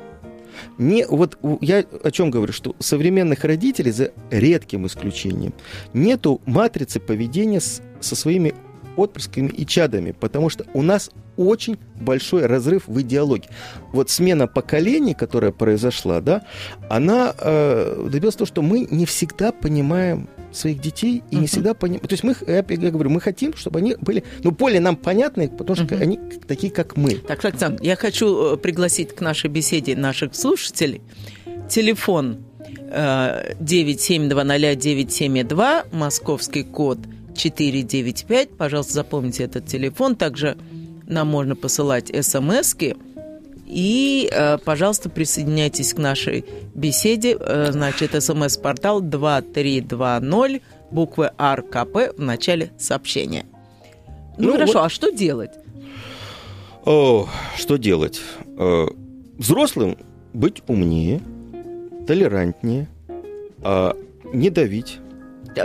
Не, 0.79 1.07
вот 1.07 1.37
я 1.61 1.85
о 2.03 2.11
чем 2.11 2.31
говорю, 2.31 2.55
что 2.55 2.75
у 2.79 2.83
современных 2.83 3.45
родителей, 3.45 3.91
за 3.93 4.13
редким 4.31 4.87
исключением, 4.87 5.53
нету 5.93 6.41
матрицы 6.47 7.01
поведения 7.01 7.61
с- 7.61 7.83
со 8.01 8.17
своими 8.17 8.55
отпрысками 8.97 9.49
и 9.49 9.67
чадами, 9.67 10.13
потому 10.13 10.49
что 10.51 10.65
у 10.75 10.83
нас 10.83 11.11
очень 11.37 11.77
большой 12.01 12.47
разрыв 12.47 12.85
в 12.87 13.01
идеологии. 13.03 13.49
Вот 13.93 14.09
смена 14.11 14.47
поколений, 14.47 15.15
которая 15.15 15.51
произошла, 15.53 16.21
да, 16.21 16.43
она 16.89 17.35
э, 17.39 18.09
добилась 18.11 18.37
того, 18.37 18.47
что 18.47 18.63
мы 18.63 18.87
не 18.91 19.05
всегда 19.05 19.53
понимаем 19.53 20.29
своих 20.53 20.81
детей 20.81 21.23
и 21.31 21.35
не 21.35 21.41
Мгм. 21.43 21.47
всегда 21.49 21.75
понимаем. 21.75 22.07
То 22.07 22.13
есть 22.15 22.25
мы, 22.25 22.35
я, 22.47 22.65
я 22.67 22.91
говорю, 22.91 23.11
мы 23.11 23.21
хотим, 23.21 23.53
чтобы 23.55 23.81
они 23.81 23.97
были, 24.01 24.25
ну, 24.43 24.51
более 24.53 24.81
нам 24.81 24.97
понятны, 24.97 25.49
потому 25.49 25.75
что 25.77 25.85
Мгм. 25.85 26.01
они 26.03 26.19
такие, 26.49 26.73
как 26.73 26.97
мы. 26.97 27.17
Так, 27.17 27.45
Александр, 27.45 27.83
я 27.83 27.97
хочу 27.97 28.55
э, 28.55 28.57
пригласить 28.57 29.15
к 29.15 29.21
нашей 29.21 29.51
беседе 29.51 29.95
наших 29.97 30.35
слушателей. 30.35 31.03
Телефон 31.69 32.39
э, 32.91 33.55
9720972, 33.61 35.85
московский 35.93 36.63
код 36.63 36.99
495. 37.37 38.51
Пожалуйста, 38.57 38.93
запомните 38.95 39.45
этот 39.45 39.67
телефон. 39.67 40.17
Также 40.17 40.57
нам 41.07 41.29
можно 41.29 41.55
посылать 41.57 42.11
смски. 42.25 42.97
И, 43.67 44.29
э, 44.33 44.59
пожалуйста, 44.59 45.11
присоединяйтесь 45.11 45.93
к 45.93 45.99
нашей 45.99 46.45
беседе. 46.75 47.37
Э, 47.39 47.73
значит, 47.73 48.13
смс-портал 48.23 49.01
2320, 49.01 50.63
буквы 50.91 51.31
РКП 51.41 52.17
в 52.17 52.21
начале 52.21 52.71
сообщения. 52.79 53.45
Ну, 54.39 54.49
Ну, 54.49 54.53
хорошо, 54.53 54.73
вот- 54.75 54.85
а 54.87 54.89
что 54.89 55.11
делать? 55.11 55.51
О, 56.85 57.29
что 57.57 57.77
делать? 57.77 58.21
Э, 58.59 58.87
Взрослым 59.39 59.99
быть 60.33 60.63
умнее, 60.67 61.21
толерантнее, 62.07 62.89
а, 63.63 63.95
не 64.33 64.49
давить. 64.49 64.99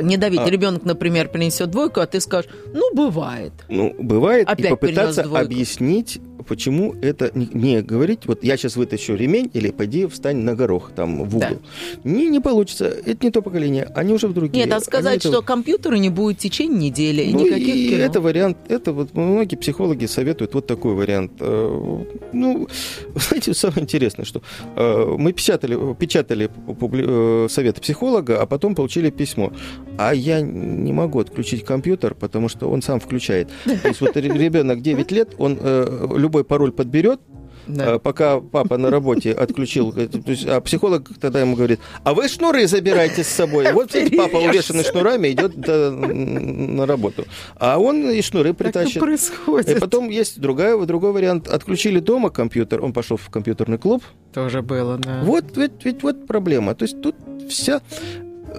Не 0.01 0.17
давить. 0.17 0.41
А. 0.41 0.49
Ребенок, 0.49 0.83
например, 0.83 1.29
принесет 1.29 1.71
двойку, 1.71 1.99
а 1.99 2.07
ты 2.07 2.19
скажешь, 2.19 2.49
ну, 2.73 2.93
бывает. 2.93 3.53
Ну, 3.69 3.95
бывает, 3.97 4.47
Опять 4.47 4.65
и 4.65 4.69
попытаться 4.69 5.23
объяснить, 5.23 6.19
почему 6.41 6.95
это 7.01 7.31
не, 7.33 7.47
не 7.53 7.81
говорить, 7.81 8.21
вот 8.25 8.43
я 8.43 8.57
сейчас 8.57 8.75
вытащу 8.75 9.15
ремень 9.15 9.49
или 9.53 9.71
пойди 9.71 10.05
встань 10.07 10.37
на 10.37 10.55
горох 10.55 10.91
там 10.95 11.23
в 11.25 11.35
угол. 11.37 11.39
Да. 11.39 12.09
Не, 12.09 12.27
не 12.29 12.39
получится, 12.39 12.85
это 12.85 13.25
не 13.25 13.31
то 13.31 13.41
поколение, 13.41 13.89
они 13.95 14.13
уже 14.13 14.27
в 14.27 14.33
другие. 14.33 14.63
Нет, 14.65 14.73
а 14.73 14.77
Они 14.77 14.85
сказать, 14.85 15.17
это- 15.17 15.27
что 15.29 15.41
компьютера 15.41 15.95
не 15.95 16.09
будет 16.09 16.37
в 16.37 16.39
течение 16.41 16.89
недели, 16.89 17.31
Ну, 17.31 17.45
никаких 17.45 17.75
и 17.75 17.89
кино. 17.89 18.03
это 18.03 18.21
вариант, 18.21 18.57
это 18.69 18.93
вот 18.93 19.13
многие 19.13 19.55
психологи 19.55 20.05
советуют 20.05 20.53
вот 20.53 20.67
такой 20.67 20.93
вариант. 20.93 21.31
Э, 21.39 21.97
Ну, 22.33 22.67
знаете, 23.15 23.53
самое 23.53 23.81
интересное, 23.81 24.25
что 24.25 24.41
э, 24.75 25.15
мы 25.17 25.33
печатали, 25.33 25.77
печатали 25.95 26.49
публи- 26.67 27.45
э, 27.45 27.47
советы 27.49 27.81
психолога, 27.81 28.41
а 28.41 28.45
потом 28.45 28.75
получили 28.75 29.09
письмо. 29.09 29.51
А 29.97 30.13
я 30.13 30.41
не 30.41 30.93
могу 30.93 31.19
отключить 31.19 31.65
компьютер, 31.65 32.15
потому 32.15 32.49
что 32.49 32.69
он 32.69 32.81
сам 32.81 32.99
включает. 32.99 33.49
То 33.65 33.87
есть 33.87 34.01
вот 34.01 34.15
ре- 34.17 34.29
ребенок 34.29 34.81
9 34.81 35.11
лет, 35.11 35.29
он 35.37 35.57
э, 35.61 36.07
любой 36.31 36.43
пароль 36.45 36.71
подберет, 36.71 37.19
Да. 37.67 37.95
э, 37.95 37.99
пока 37.99 38.39
папа 38.39 38.77
на 38.77 38.89
работе 38.89 39.33
отключил. 39.33 39.93
э, 39.97 40.07
То 40.07 40.31
есть, 40.31 40.45
а 40.47 40.61
психолог 40.61 41.09
тогда 41.19 41.41
ему 41.41 41.55
говорит, 41.57 41.79
а 42.05 42.13
вы 42.13 42.27
шнуры 42.29 42.67
забирайте 42.67 43.23
с 43.23 43.27
собой. 43.27 43.71
Вот 43.73 43.93
видите, 43.93 44.15
папа 44.17 44.37
увешанный 44.37 44.83
шнурами 44.85 45.27
идет 45.31 45.55
на 45.67 46.85
работу. 46.85 47.25
А 47.57 47.77
он 47.77 48.09
и 48.09 48.21
шнуры 48.21 48.53
Как 48.53 48.61
это 48.61 48.63
притащит. 48.79 48.99
происходит? 48.99 49.77
И 49.77 49.79
потом 49.79 50.09
есть 50.09 50.39
другая, 50.39 50.77
другой 50.85 51.11
вариант. 51.11 51.47
Отключили 51.49 51.99
дома 51.99 52.29
компьютер, 52.29 52.81
он 52.83 52.93
пошел 52.93 53.17
в 53.17 53.29
компьютерный 53.29 53.77
клуб. 53.77 54.01
Тоже 54.33 54.61
было, 54.61 54.97
да. 54.97 55.21
Вот 55.23 55.57
ведь, 55.57 55.83
ведь 55.85 56.03
вот 56.03 56.27
проблема. 56.27 56.73
То 56.75 56.83
есть 56.85 57.01
тут 57.01 57.15
вся... 57.49 57.81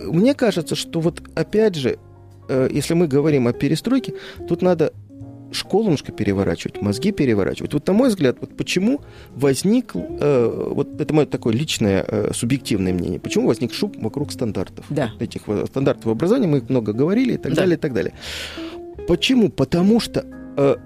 Мне 0.04 0.34
кажется, 0.34 0.74
что 0.74 1.00
вот 1.00 1.22
опять 1.34 1.74
же 1.74 1.98
э, 2.48 2.68
если 2.78 2.94
мы 2.94 3.06
говорим 3.08 3.46
о 3.46 3.52
перестройке, 3.52 4.12
тут 4.48 4.62
надо 4.62 4.92
школу 5.52 5.84
немножко 5.84 6.12
переворачивать, 6.12 6.80
мозги 6.82 7.12
переворачивать. 7.12 7.72
Вот 7.74 7.86
на 7.86 7.92
мой 7.92 8.08
взгляд, 8.08 8.36
вот 8.40 8.56
почему 8.56 9.00
возник, 9.34 9.92
э, 9.94 10.68
вот 10.74 11.00
это 11.00 11.12
мое 11.14 11.26
такое 11.26 11.52
личное 11.54 12.04
э, 12.06 12.30
субъективное 12.34 12.92
мнение, 12.92 13.20
почему 13.20 13.46
возник 13.48 13.72
шум 13.74 13.92
вокруг 13.98 14.32
стандартов? 14.32 14.84
Да. 14.90 15.10
Вот 15.12 15.22
этих 15.22 15.46
вот 15.46 15.66
стандартов 15.68 16.06
образования, 16.06 16.46
мы 16.48 16.58
их 16.58 16.68
много 16.68 16.92
говорили 16.92 17.34
и 17.34 17.36
так 17.36 17.52
Да. 17.52 17.62
далее, 17.62 17.76
и 17.76 17.80
так 17.80 17.92
далее. 17.92 18.12
Почему? 19.08 19.48
Потому 19.48 20.00
что 20.00 20.24
э, 20.56 20.76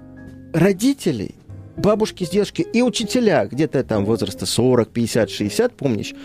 родителей, 0.53 1.35
бабушки 1.75 2.23
с 2.23 2.29
дедушки 2.29 2.61
и 2.73 2.81
учителя 2.81 3.45
где-то 3.45 3.83
там 3.83 4.03
возраста 4.05 4.45
40, 4.47 4.89
50, 4.89 5.29
60, 5.29 5.73
помнишь, 5.73 6.15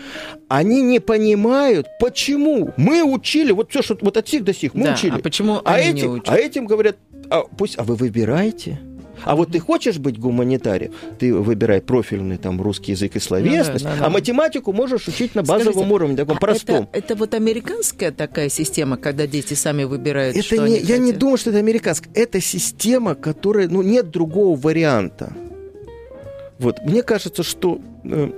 они 0.47 0.81
не 0.81 0.99
понимают, 0.99 1.87
почему 1.99 2.71
мы 2.77 3.03
учили, 3.03 3.51
вот 3.51 3.69
все, 3.69 3.81
что 3.83 3.95
вот 4.01 4.17
от 4.17 4.27
сих 4.27 4.43
до 4.43 4.53
сих 4.53 4.73
мы 4.73 4.85
Да, 4.85 4.93
учили. 4.93 5.13
а 5.15 5.19
почему 5.19 5.61
А, 5.63 5.75
они 5.75 5.89
эти- 5.89 6.01
не 6.01 6.07
учат? 6.07 6.29
а 6.29 6.37
этим 6.37 6.65
говорят, 6.65 6.95
а, 7.29 7.43
пусть, 7.57 7.77
а 7.77 7.83
вы 7.83 7.95
выбираете. 7.95 8.79
А 9.25 9.35
вот 9.37 9.51
ты 9.53 9.59
хочешь 9.59 9.99
быть 9.99 10.19
гуманитарием, 10.19 10.91
ты 11.17 11.33
выбирай 11.33 11.81
профильный 11.81 12.37
там 12.37 12.61
русский 12.61 12.91
язык 12.91 13.15
и 13.15 13.19
словесность, 13.19 13.85
Ну 13.85 13.89
да, 13.91 13.95
да, 13.95 13.99
да. 14.01 14.05
а 14.07 14.09
математику 14.09 14.73
можешь 14.73 15.07
учить 15.07 15.33
на 15.33 15.43
базовом 15.43 15.73
Скажите, 15.73 15.93
уровне, 15.93 16.15
таком 16.17 16.37
а 16.37 16.39
простом. 16.39 16.89
Это, 16.91 16.97
это 16.97 17.15
вот 17.15 17.33
американская 17.33 18.11
такая 18.11 18.49
система, 18.49 18.97
когда 18.97 19.25
дети 19.25 19.53
сами 19.53 19.85
выбирают, 19.85 20.35
Это 20.35 20.45
что 20.45 20.57
не, 20.57 20.63
они 20.63 20.79
я 20.79 20.97
не 20.97 21.07
хотят? 21.07 21.19
думаю, 21.19 21.37
что 21.37 21.51
это 21.51 21.59
американская. 21.59 22.11
Это 22.13 22.41
система, 22.41 23.15
которая, 23.15 23.69
ну, 23.69 23.81
нет 23.81 24.09
другого 24.09 24.59
варианта. 24.59 25.31
Вот, 26.59 26.81
мне 26.83 27.01
кажется, 27.03 27.43
что, 27.43 27.79
э, 28.03 28.29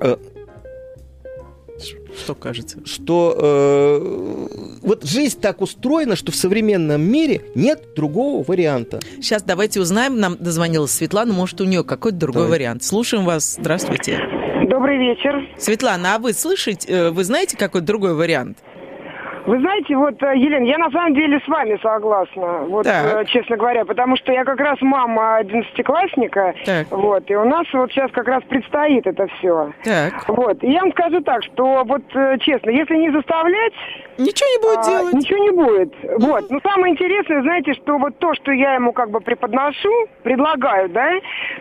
э, 0.00 0.16
Что 2.18 2.34
кажется? 2.34 2.78
что 2.86 3.36
э, 3.38 4.78
вот 4.82 5.04
жизнь 5.04 5.40
так 5.40 5.60
устроена, 5.60 6.16
что 6.16 6.32
в 6.32 6.36
современном 6.36 7.02
мире 7.02 7.42
нет 7.54 7.94
другого 7.94 8.44
варианта. 8.46 9.00
Сейчас 9.16 9.42
давайте 9.42 9.80
узнаем. 9.80 10.18
Нам 10.18 10.36
дозвонилась 10.38 10.92
Светлана. 10.92 11.32
Может, 11.32 11.60
у 11.60 11.64
нее 11.64 11.84
какой-то 11.84 12.18
другой 12.18 12.42
Давай. 12.44 12.58
вариант. 12.58 12.84
Слушаем 12.84 13.24
вас. 13.24 13.56
Здравствуйте. 13.58 14.18
Добрый 14.68 14.98
вечер. 14.98 15.48
Светлана, 15.58 16.16
а 16.16 16.18
вы 16.18 16.32
слышите, 16.32 16.88
э, 16.90 17.10
вы 17.10 17.24
знаете 17.24 17.56
какой-то 17.56 17.86
другой 17.86 18.14
вариант? 18.14 18.58
Вы 19.46 19.60
знаете, 19.60 19.96
вот, 19.96 20.20
э, 20.22 20.36
Елена, 20.36 20.64
я 20.64 20.76
на 20.78 20.90
самом 20.90 21.14
деле 21.14 21.38
с 21.38 21.46
вами 21.46 21.78
согласна, 21.80 22.64
вот, 22.68 22.84
Так. 22.84 23.22
э, 23.22 23.24
честно 23.26 23.56
говоря, 23.56 23.84
потому 23.84 24.16
что 24.16 24.32
я 24.32 24.44
как 24.44 24.58
раз 24.58 24.76
мама 24.80 25.36
одиннадцатиклассника, 25.36 26.52
Так. 26.64 26.90
вот, 26.90 27.30
и 27.30 27.36
у 27.36 27.44
нас 27.44 27.64
вот 27.72 27.92
сейчас 27.92 28.10
как 28.10 28.26
раз 28.26 28.42
предстоит 28.44 29.06
это 29.06 29.28
все. 29.38 29.72
Так. 29.84 30.28
Вот, 30.28 30.62
и 30.64 30.70
я 30.72 30.80
вам 30.80 30.90
скажу 30.92 31.20
так, 31.20 31.44
что 31.44 31.84
вот, 31.84 32.02
э, 32.14 32.38
честно, 32.40 32.70
если 32.70 32.96
не 32.96 33.10
заставлять, 33.10 33.72
Ничего 34.18 34.48
не 34.48 34.62
будет 34.62 34.78
а, 34.78 34.90
делать. 34.90 35.14
ничего 35.14 35.38
не 35.38 35.50
будет. 35.50 35.94
Вот, 36.18 36.50
но 36.50 36.58
самое 36.60 36.92
интересное, 36.94 37.42
знаете, 37.42 37.74
что 37.74 37.98
вот 37.98 38.18
то, 38.18 38.34
что 38.34 38.50
я 38.50 38.74
ему 38.74 38.92
как 38.92 39.10
бы 39.10 39.20
преподношу, 39.20 39.90
предлагаю, 40.24 40.88
да, 40.88 41.12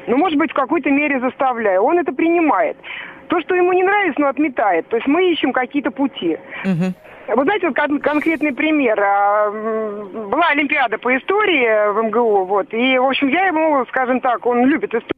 ну, 0.08 0.18
может 0.18 0.40
быть, 0.40 0.52
в 0.52 0.56
какой-то 0.56 0.90
мере 0.90 1.20
заставляю, 1.20 1.84
он 1.84 2.00
это 2.00 2.12
принимает. 2.14 2.78
То, 3.28 3.42
что 3.42 3.56
ему 3.56 3.74
не 3.74 3.84
нравится, 3.84 4.22
ну, 4.22 4.28
отметает. 4.28 4.88
То 4.88 4.98
есть 4.98 5.08
мы 5.08 5.32
ищем 5.32 5.52
какие-то 5.52 5.90
пути. 5.90 6.38
Мгм. 6.64 6.94
Вы 7.28 7.44
знаете, 7.44 7.68
вот 7.68 7.76
кон- 7.76 8.00
конкретный 8.00 8.54
пример. 8.54 9.00
А, 9.02 9.50
Была 9.52 10.48
Олимпиада 10.50 10.98
по 10.98 11.16
истории 11.18 11.92
в 11.94 12.04
МГУ, 12.04 12.46
вот, 12.46 12.74
и, 12.74 12.98
в 12.98 13.06
общем, 13.06 13.28
я 13.30 13.48
ему, 13.48 13.86
скажем 13.88 14.20
так, 14.22 14.46
он 14.46 14.66
любит 14.66 14.94
историю, 14.94 15.12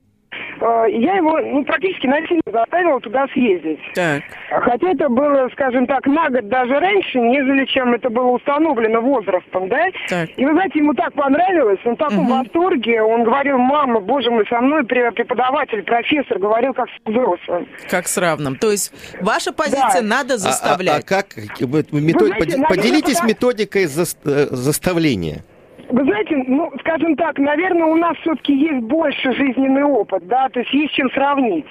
э, 0.61 0.85
я 0.91 1.15
его 1.15 1.39
ну, 1.39 1.63
практически 1.63 2.07
насильно 2.07 2.41
заставила 2.45 2.99
туда 2.99 3.27
съездить. 3.33 3.79
Так. 3.95 4.23
Хотя 4.49 4.91
это 4.91 5.09
было, 5.09 5.49
скажем 5.53 5.87
так, 5.87 6.05
на 6.07 6.29
год 6.29 6.47
даже 6.49 6.79
раньше, 6.79 7.19
нежели 7.19 7.65
чем 7.65 7.93
это 7.93 8.09
было 8.09 8.27
установлено 8.31 9.01
возрастом, 9.01 9.69
да? 9.69 9.85
Так. 10.09 10.29
И 10.37 10.45
вы 10.45 10.51
знаете, 10.53 10.79
ему 10.79 10.93
так 10.93 11.13
понравилось, 11.13 11.79
он 11.85 11.95
в 11.95 11.97
таком 11.97 12.23
Мгм. 12.25 12.39
восторге, 12.39 13.01
он 13.01 13.23
говорил, 13.23 13.57
мама, 13.57 13.99
боже 13.99 14.31
мой, 14.31 14.45
со 14.47 14.59
мной 14.61 14.83
пре- 14.83 15.11
преподаватель, 15.11 15.83
профессор 15.83 16.39
говорил, 16.39 16.73
как 16.73 16.87
с 16.89 17.09
взрослым. 17.09 17.67
Как 17.89 18.07
с 18.07 18.17
равным. 18.17 18.55
То 18.55 18.71
есть 18.71 18.93
ваша 19.21 19.51
позиция 19.53 20.01
Да. 20.01 20.07
надо 20.07 20.33
А- 20.33 20.33
А, 20.33 20.35
а 20.35 20.39
заставлять. 20.39 21.05
как 21.05 21.27
метод- 21.37 22.27
знаете, 22.27 22.63
поделитесь 22.67 23.21
методикой 23.23 23.85
зас- 23.85 24.17
э, 24.25 24.47
заставления. 24.51 25.43
Вы 25.89 26.03
знаете, 26.03 26.35
ну, 26.47 26.71
скажем 26.79 27.15
так, 27.15 27.37
наверное, 27.39 27.85
у 27.85 27.95
нас 27.95 28.17
все-таки 28.17 28.53
есть 28.53 28.83
больше 28.85 29.31
жизненный 29.33 29.83
опыт, 29.83 30.27
да, 30.27 30.49
то 30.49 30.59
есть 30.59 30.73
есть 30.73 30.93
чем 30.93 31.09
сравнить. 31.11 31.65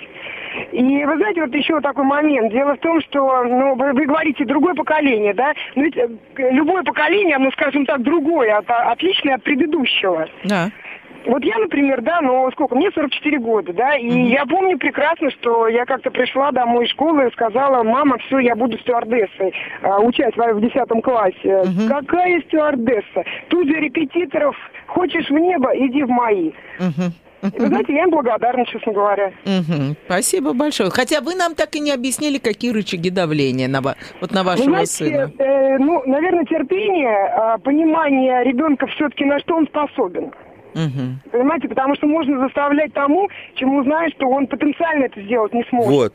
И 0.72 1.04
вы 1.04 1.16
знаете, 1.18 1.42
вот 1.42 1.54
еще 1.54 1.80
такой 1.80 2.04
момент. 2.04 2.50
Дело 2.50 2.76
в 2.76 2.78
том, 2.78 3.00
что, 3.02 3.44
ну, 3.44 3.74
вы, 3.74 3.92
вы 3.92 4.06
говорите 4.06 4.44
другое 4.46 4.74
поколение, 4.74 5.34
да, 5.34 5.52
но 5.74 5.82
ведь 5.82 5.96
э, 5.96 6.08
любое 6.50 6.82
поколение, 6.82 7.36
оно, 7.36 7.50
скажем 7.50 7.84
так, 7.84 8.00
другое, 8.02 8.56
от- 8.56 8.70
отличное 8.70 9.34
от 9.34 9.42
предыдущего. 9.42 10.28
Да. 10.44 10.70
Вот 11.24 11.44
я, 11.44 11.58
например, 11.58 12.02
да, 12.02 12.20
ну 12.20 12.48
сколько, 12.52 12.74
мне 12.74 12.90
44 12.90 13.38
года, 13.38 13.72
да, 13.72 13.96
и 13.96 14.08
я 14.28 14.44
помню 14.46 14.78
прекрасно, 14.78 15.30
что 15.30 15.68
я 15.68 15.84
как-то 15.84 16.10
пришла 16.10 16.52
домой 16.52 16.84
из 16.84 16.90
школы 16.90 17.28
и 17.28 17.32
сказала, 17.32 17.82
мама, 17.82 18.18
все, 18.26 18.38
я 18.38 18.54
буду 18.54 18.78
стюардессой, 18.78 19.52
а, 19.82 20.00
учась 20.00 20.34
в 20.34 20.46
в 20.46 20.60
10 20.60 21.02
классе. 21.02 21.62
Какая 21.88 22.40
стюардесса? 22.42 23.24
Тут 23.48 23.66
же 23.68 23.74
репетиторов, 23.74 24.56
хочешь 24.86 25.28
в 25.28 25.34
небо, 25.34 25.70
иди 25.74 26.02
в 26.02 26.08
мои. 26.08 26.52
И 27.42 27.60
Вы 27.60 27.66
знаете, 27.68 27.94
я 27.94 28.04
им 28.04 28.10
благодарна, 28.10 28.64
честно 28.66 28.92
говоря. 28.92 29.32
Мгм. 29.44 29.96
Спасибо 30.06 30.52
большое. 30.52 30.90
Хотя 30.90 31.20
вы 31.20 31.34
нам 31.34 31.54
так 31.54 31.74
и 31.76 31.80
не 31.80 31.92
объяснили, 31.92 32.38
какие 32.38 32.72
рычаги 32.72 33.10
давления 33.10 33.68
на, 33.68 33.80
вот 33.82 34.32
на 34.32 34.42
вашего 34.42 34.70
знаете, 34.70 34.90
сына. 34.90 35.32
э, 35.38 35.78
ну, 35.78 36.02
наверное, 36.06 36.44
терпение, 36.44 37.26
а, 37.26 37.58
понимание 37.58 38.42
ребенка 38.42 38.86
все-таки 38.86 39.24
на 39.24 39.38
что 39.40 39.56
он 39.56 39.66
способен. 39.66 40.32
Мгм. 40.76 41.20
Понимаете, 41.32 41.68
потому 41.68 41.94
что 41.96 42.06
можно 42.06 42.38
заставлять 42.38 42.92
тому, 42.92 43.28
чему 43.54 43.82
знаешь, 43.84 44.12
что 44.12 44.28
он 44.28 44.46
потенциально 44.46 45.04
это 45.06 45.20
сделать 45.22 45.52
не 45.54 45.64
сможет. 45.70 45.90
Вот. 45.90 46.14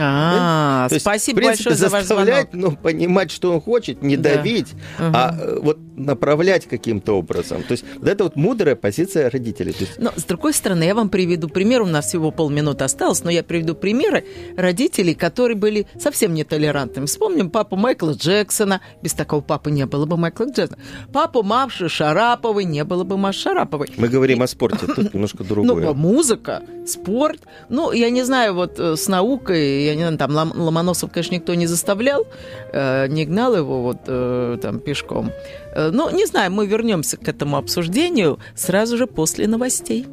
А, 0.00 0.88
То 0.88 0.94
есть, 0.94 1.04
спасибо 1.04 1.36
в 1.36 1.40
принципе, 1.40 1.70
большое 1.70 1.76
за 1.76 1.94
ваш 1.94 2.04
звонок. 2.04 2.24
заставлять, 2.26 2.54
ну, 2.54 2.72
понимать, 2.76 3.30
что 3.30 3.52
он 3.52 3.60
хочет, 3.60 4.02
не 4.02 4.16
Да. 4.16 4.36
давить, 4.36 4.72
Мгм. 4.98 5.12
а 5.14 5.34
э, 5.38 5.58
вот 5.62 5.78
направлять 6.04 6.66
каким-то 6.66 7.12
образом. 7.18 7.62
То 7.62 7.72
есть 7.72 7.84
вот 7.98 8.08
это 8.08 8.24
вот 8.24 8.36
мудрая 8.36 8.76
позиция 8.76 9.30
родителей. 9.30 9.74
Есть, 9.78 9.98
Но, 9.98 10.10
с 10.16 10.24
другой 10.24 10.52
стороны, 10.52 10.84
я 10.84 10.94
вам 10.94 11.08
приведу 11.08 11.48
пример. 11.48 11.82
У 11.82 11.86
нас 11.86 12.06
всего 12.06 12.30
полминуты 12.30 12.84
осталось, 12.84 13.24
но 13.24 13.30
я 13.30 13.42
приведу 13.42 13.74
примеры 13.74 14.24
родителей, 14.56 15.14
которые 15.14 15.56
были 15.56 15.86
совсем 15.98 16.34
нетолерантными. 16.34 17.06
Вспомним 17.06 17.50
папу 17.50 17.76
Майкла 17.76 18.12
Джексона. 18.12 18.80
Без 19.02 19.12
такого 19.14 19.40
папы 19.40 19.70
не 19.70 19.86
было 19.86 20.06
бы 20.06 20.16
Майкла 20.16 20.44
Джексона. 20.44 20.78
Папу 21.12 21.42
Маши 21.42 21.88
Шараповой 21.88 22.64
не 22.64 22.84
было 22.84 23.04
бы 23.04 23.16
Маши 23.16 23.40
Шараповой. 23.40 23.88
мы 23.96 24.08
говорим 24.08 24.42
о 24.42 24.46
спорте, 24.46 24.86
тут 24.86 25.12
немножко 25.14 25.38
Ну, 25.42 25.48
другое. 25.48 25.92
музыка, 25.92 26.62
спорт. 26.86 27.40
Ну, 27.68 27.92
я 27.92 28.10
не 28.10 28.22
знаю, 28.24 28.54
вот 28.54 28.78
э, 28.78 28.96
с 28.96 29.08
наукой, 29.08 29.84
я 29.84 29.94
не 29.94 30.02
знаю, 30.02 30.18
там 30.18 30.30
Лом- 30.32 30.56
Ломоносов, 30.56 31.10
конечно, 31.12 31.34
никто 31.34 31.54
не 31.54 31.66
заставлял, 31.66 32.26
э, 32.72 33.06
не 33.08 33.24
гнал 33.24 33.56
его 33.56 33.82
вот 33.82 33.98
э, 34.06 34.58
там 34.62 34.78
пешком. 34.80 35.30
Э, 35.72 35.90
ну, 35.92 36.10
не 36.10 36.26
знаю, 36.26 36.52
мы 36.52 36.66
вернемся 36.66 37.16
к 37.16 37.28
этому 37.28 37.56
обсуждению 37.56 38.38
сразу 38.54 38.96
же 38.96 39.06
после 39.06 39.46
новостей. 39.46 40.06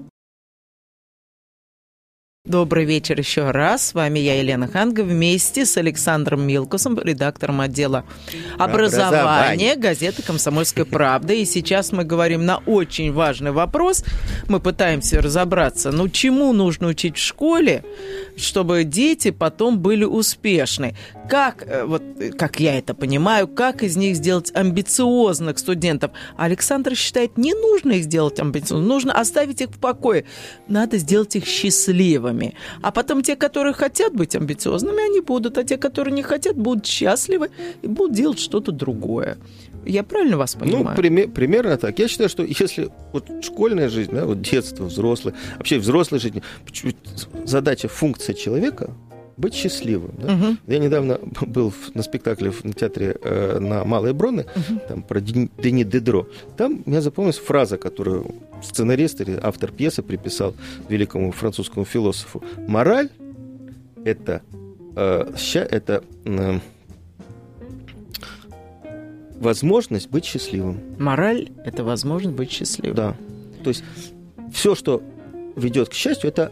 Добрый 2.46 2.86
вечер 2.86 3.20
еще 3.20 3.52
раз. 3.52 3.90
С 3.90 3.94
вами 3.94 4.18
я, 4.18 4.40
Елена 4.40 4.68
Ханга, 4.68 5.02
вместе 5.02 5.66
с 5.66 5.78
Александром 5.78 6.48
Милкусом, 6.48 6.98
редактором 6.98 7.62
отдела 7.62 8.06
образования 8.58 9.76
газеты 9.76 10.24
«Комсомольская 10.24 10.86
правда». 10.86 11.34
И 11.34 11.46
сейчас 11.46 11.92
мы 11.92 12.06
говорим 12.06 12.46
на 12.46 12.58
очень 12.66 13.12
важный 13.12 13.52
вопрос. 13.52 14.04
Мы 14.48 14.60
пытаемся 14.62 15.22
разобраться, 15.22 15.92
ну, 15.92 16.08
чему 16.10 16.54
нужно 16.54 16.88
учить 16.88 17.18
в 17.18 17.22
школе, 17.22 17.84
чтобы 18.36 18.84
дети 18.84 19.30
потом 19.32 19.78
были 19.78 20.06
успешны. 20.06 20.96
Как, 21.30 21.64
э, 21.68 21.86
вот, 21.86 22.02
э, 22.20 22.32
как 22.32 22.60
я 22.60 22.78
это 22.78 22.94
понимаю, 22.94 23.48
как 23.48 23.84
из 23.84 23.96
них 23.96 24.16
сделать 24.16 24.52
амбициозных 24.56 25.60
студентов? 25.60 26.12
Александр 26.38 26.96
считает, 26.96 27.38
не 27.38 27.54
нужно 27.54 27.94
их 27.94 28.04
сделать 28.04 28.40
амбициозными, 28.40 28.88
нужно 28.90 29.14
оставить 29.14 29.62
их 29.62 29.70
в 29.70 29.80
покое. 29.80 30.26
Надо 30.68 30.98
сделать 30.98 31.36
их 31.36 31.46
счастливыми. 31.46 32.56
А 32.82 32.92
потом 32.92 33.22
те, 33.22 33.36
которые 33.36 33.74
хотят 33.74 34.14
быть 34.14 34.36
амбициозными, 34.36 35.06
они 35.06 35.22
будут, 35.22 35.58
а 35.58 35.64
те, 35.64 35.78
которые 35.78 36.14
не 36.14 36.24
хотят, 36.24 36.56
будут 36.58 36.86
счастливы 36.86 37.50
и 37.84 37.88
будут 37.88 38.16
делать 38.16 38.40
что-то 38.40 38.72
другое. 38.72 39.38
Я 39.86 40.04
правильно 40.04 40.38
вас 40.38 40.56
Ну, 40.56 40.62
понимаю? 40.62 40.98
приме- 40.98 41.28
примерно 41.32 41.78
так. 41.78 42.00
Я 42.00 42.08
считаю, 42.08 42.30
что 42.30 42.44
если 42.44 42.90
вот 43.14 43.28
школьная 43.44 43.90
жизнь, 43.90 44.12
да, 44.14 44.26
вот 44.26 44.42
детство, 44.42 44.86
взрослый, 44.86 45.34
вообще 45.58 45.78
взрослая 45.78 46.20
жизнь, 46.20 46.42
задача, 47.46 47.88
функция 47.88 48.34
человека 48.34 48.92
быть 49.40 49.54
счастливым. 49.54 50.12
да. 50.18 50.34
Мгм. 50.36 50.60
Я 50.68 50.80
недавно 50.80 51.20
был 51.48 51.74
на 51.94 52.04
спектакле 52.04 52.52
в 52.52 52.62
театре 52.74 53.16
э, 53.22 53.60
на 53.60 53.84
Малой 53.86 54.14
Броны, 54.14 54.46
там 54.88 55.02
про 55.04 55.20
Дени, 55.22 55.84
Дедро. 55.84 56.28
Там 56.58 56.84
мне 56.86 57.02
запомнилась 57.02 57.38
фраза, 57.40 57.78
которую 57.78 58.36
сценарист 58.62 59.22
или 59.22 59.40
автор 59.42 59.72
пьесы 59.72 60.02
приписал 60.04 60.54
великому 60.90 61.32
французскому 61.32 61.86
философу. 61.86 62.44
Мораль– 62.68 63.10
это, 64.06 64.42
э, 64.96 65.34
ща- 65.38 65.68
это 65.72 66.04
э, 66.26 66.60
возможность 69.40 70.10
быть 70.10 70.26
счастливым. 70.26 70.80
Мораль– 71.00 71.50
это 71.66 71.84
возможность 71.84 72.36
быть 72.36 72.52
счастливым. 72.52 72.96
Да. 72.96 73.16
То 73.64 73.70
есть 73.70 73.84
все, 74.54 74.76
что 74.76 75.02
ведет 75.56 75.90
к 75.90 75.94
счастью, 75.94 76.30
это 76.30 76.52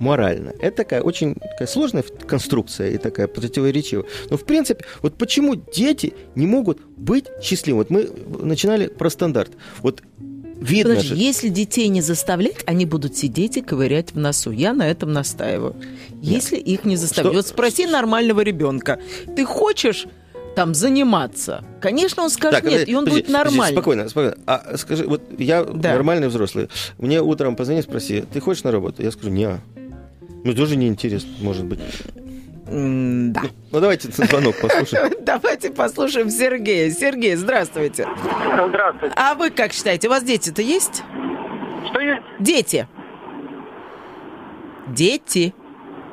морально. 0.00 0.52
Это 0.58 0.78
такая 0.78 1.02
очень 1.02 1.34
такая 1.34 1.68
сложная 1.68 2.02
конструкция 2.26 2.90
и 2.90 2.98
такая 2.98 3.28
противоречивая. 3.28 4.04
Но, 4.30 4.36
в 4.36 4.44
принципе, 4.44 4.84
вот 5.02 5.14
почему 5.14 5.54
дети 5.54 6.14
не 6.34 6.46
могут 6.46 6.80
быть 6.96 7.26
счастливыми? 7.42 7.78
Вот 7.78 7.90
мы 7.90 8.10
начинали 8.44 8.88
про 8.88 9.10
стандарт. 9.10 9.52
Вот 9.82 10.02
видно 10.58 10.94
Подожди, 10.94 11.14
же... 11.14 11.20
если 11.22 11.48
детей 11.48 11.88
не 11.88 12.00
заставлять, 12.00 12.56
они 12.66 12.84
будут 12.86 13.16
сидеть 13.16 13.56
и 13.56 13.62
ковырять 13.62 14.12
в 14.12 14.18
носу. 14.18 14.50
Я 14.50 14.72
на 14.72 14.90
этом 14.90 15.12
настаиваю. 15.12 15.76
Если 16.20 16.56
их 16.56 16.84
не 16.84 16.96
заставлять. 16.96 17.32
Что- 17.32 17.38
Вот 17.38 17.46
спроси 17.46 17.86
нормального 17.86 18.40
ребенка. 18.40 18.98
Ты 19.36 19.44
хочешь 19.44 20.06
там 20.56 20.74
заниматься? 20.74 21.64
Конечно, 21.80 22.24
он 22.24 22.30
скажет 22.30 22.62
Так, 22.62 22.70
нет, 22.70 22.88
и 22.88 22.94
он 22.94 23.04
подожди, 23.04 23.22
будет 23.22 23.26
подожди, 23.32 23.50
нормальный. 23.56 23.76
спокойно, 23.76 24.08
спокойно. 24.08 24.36
А 24.46 24.76
скажи, 24.76 25.04
вот 25.06 25.22
я 25.38 25.64
Да. 25.64 25.92
нормальный 25.94 26.28
взрослый. 26.28 26.68
Мне 26.98 27.22
утром 27.22 27.54
позвони, 27.56 27.82
спроси, 27.82 28.24
ты 28.32 28.40
хочешь 28.40 28.64
на 28.64 28.70
работу? 28.72 29.02
Я 29.02 29.12
скажу, 29.12 29.30
не. 29.30 29.60
Ну, 30.44 30.54
тоже 30.54 30.76
неинтересно, 30.76 31.30
может 31.40 31.64
быть. 31.66 31.80
М, 32.68 33.32
Да. 33.32 33.42
Ну, 33.72 33.80
давайте 33.80 34.08
звонок 34.10 34.54
послушаем. 34.60 35.12
Давайте 35.24 35.70
послушаем 35.70 36.30
Сергея. 36.30 36.90
Сергей, 36.90 37.34
здравствуйте. 37.36 38.06
Здравствуйте. 38.68 39.14
А 39.16 39.34
вы 39.34 39.50
как 39.50 39.72
считаете, 39.72 40.08
у 40.08 40.10
вас 40.10 40.22
дети-то 40.24 40.62
есть? 40.62 41.02
Что 41.90 42.00
есть? 42.00 42.22
Дети. 42.38 42.86
Дети. 44.88 45.54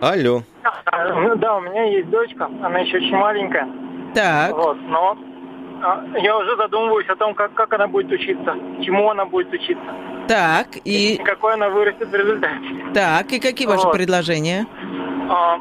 Алло. 0.01 0.43
А, 0.85 1.13
ну 1.15 1.35
Да, 1.35 1.57
у 1.57 1.61
меня 1.61 1.83
есть 1.85 2.09
дочка, 2.09 2.45
она 2.45 2.79
еще 2.79 2.97
очень 2.97 3.15
маленькая. 3.15 3.67
Так. 4.13 4.55
Вот, 4.55 4.77
но 4.87 5.17
а, 5.83 6.03
я 6.19 6.37
уже 6.37 6.55
задумываюсь 6.57 7.07
о 7.09 7.15
том, 7.15 7.33
как, 7.33 7.53
как 7.53 7.73
она 7.73 7.87
будет 7.87 8.11
учиться, 8.11 8.55
чему 8.83 9.09
она 9.09 9.25
будет 9.25 9.51
учиться, 9.51 9.91
Так, 10.27 10.67
и 10.83 11.15
и 11.15 11.23
какой 11.23 11.53
она 11.53 11.69
вырастет 11.69 12.07
в 12.09 12.15
результате. 12.15 12.55
так, 12.93 13.31
и 13.31 13.39
какие 13.39 13.67
ваши 13.67 13.85
Вот. 13.85 13.93
предложения? 13.93 14.65
А, 15.29 15.59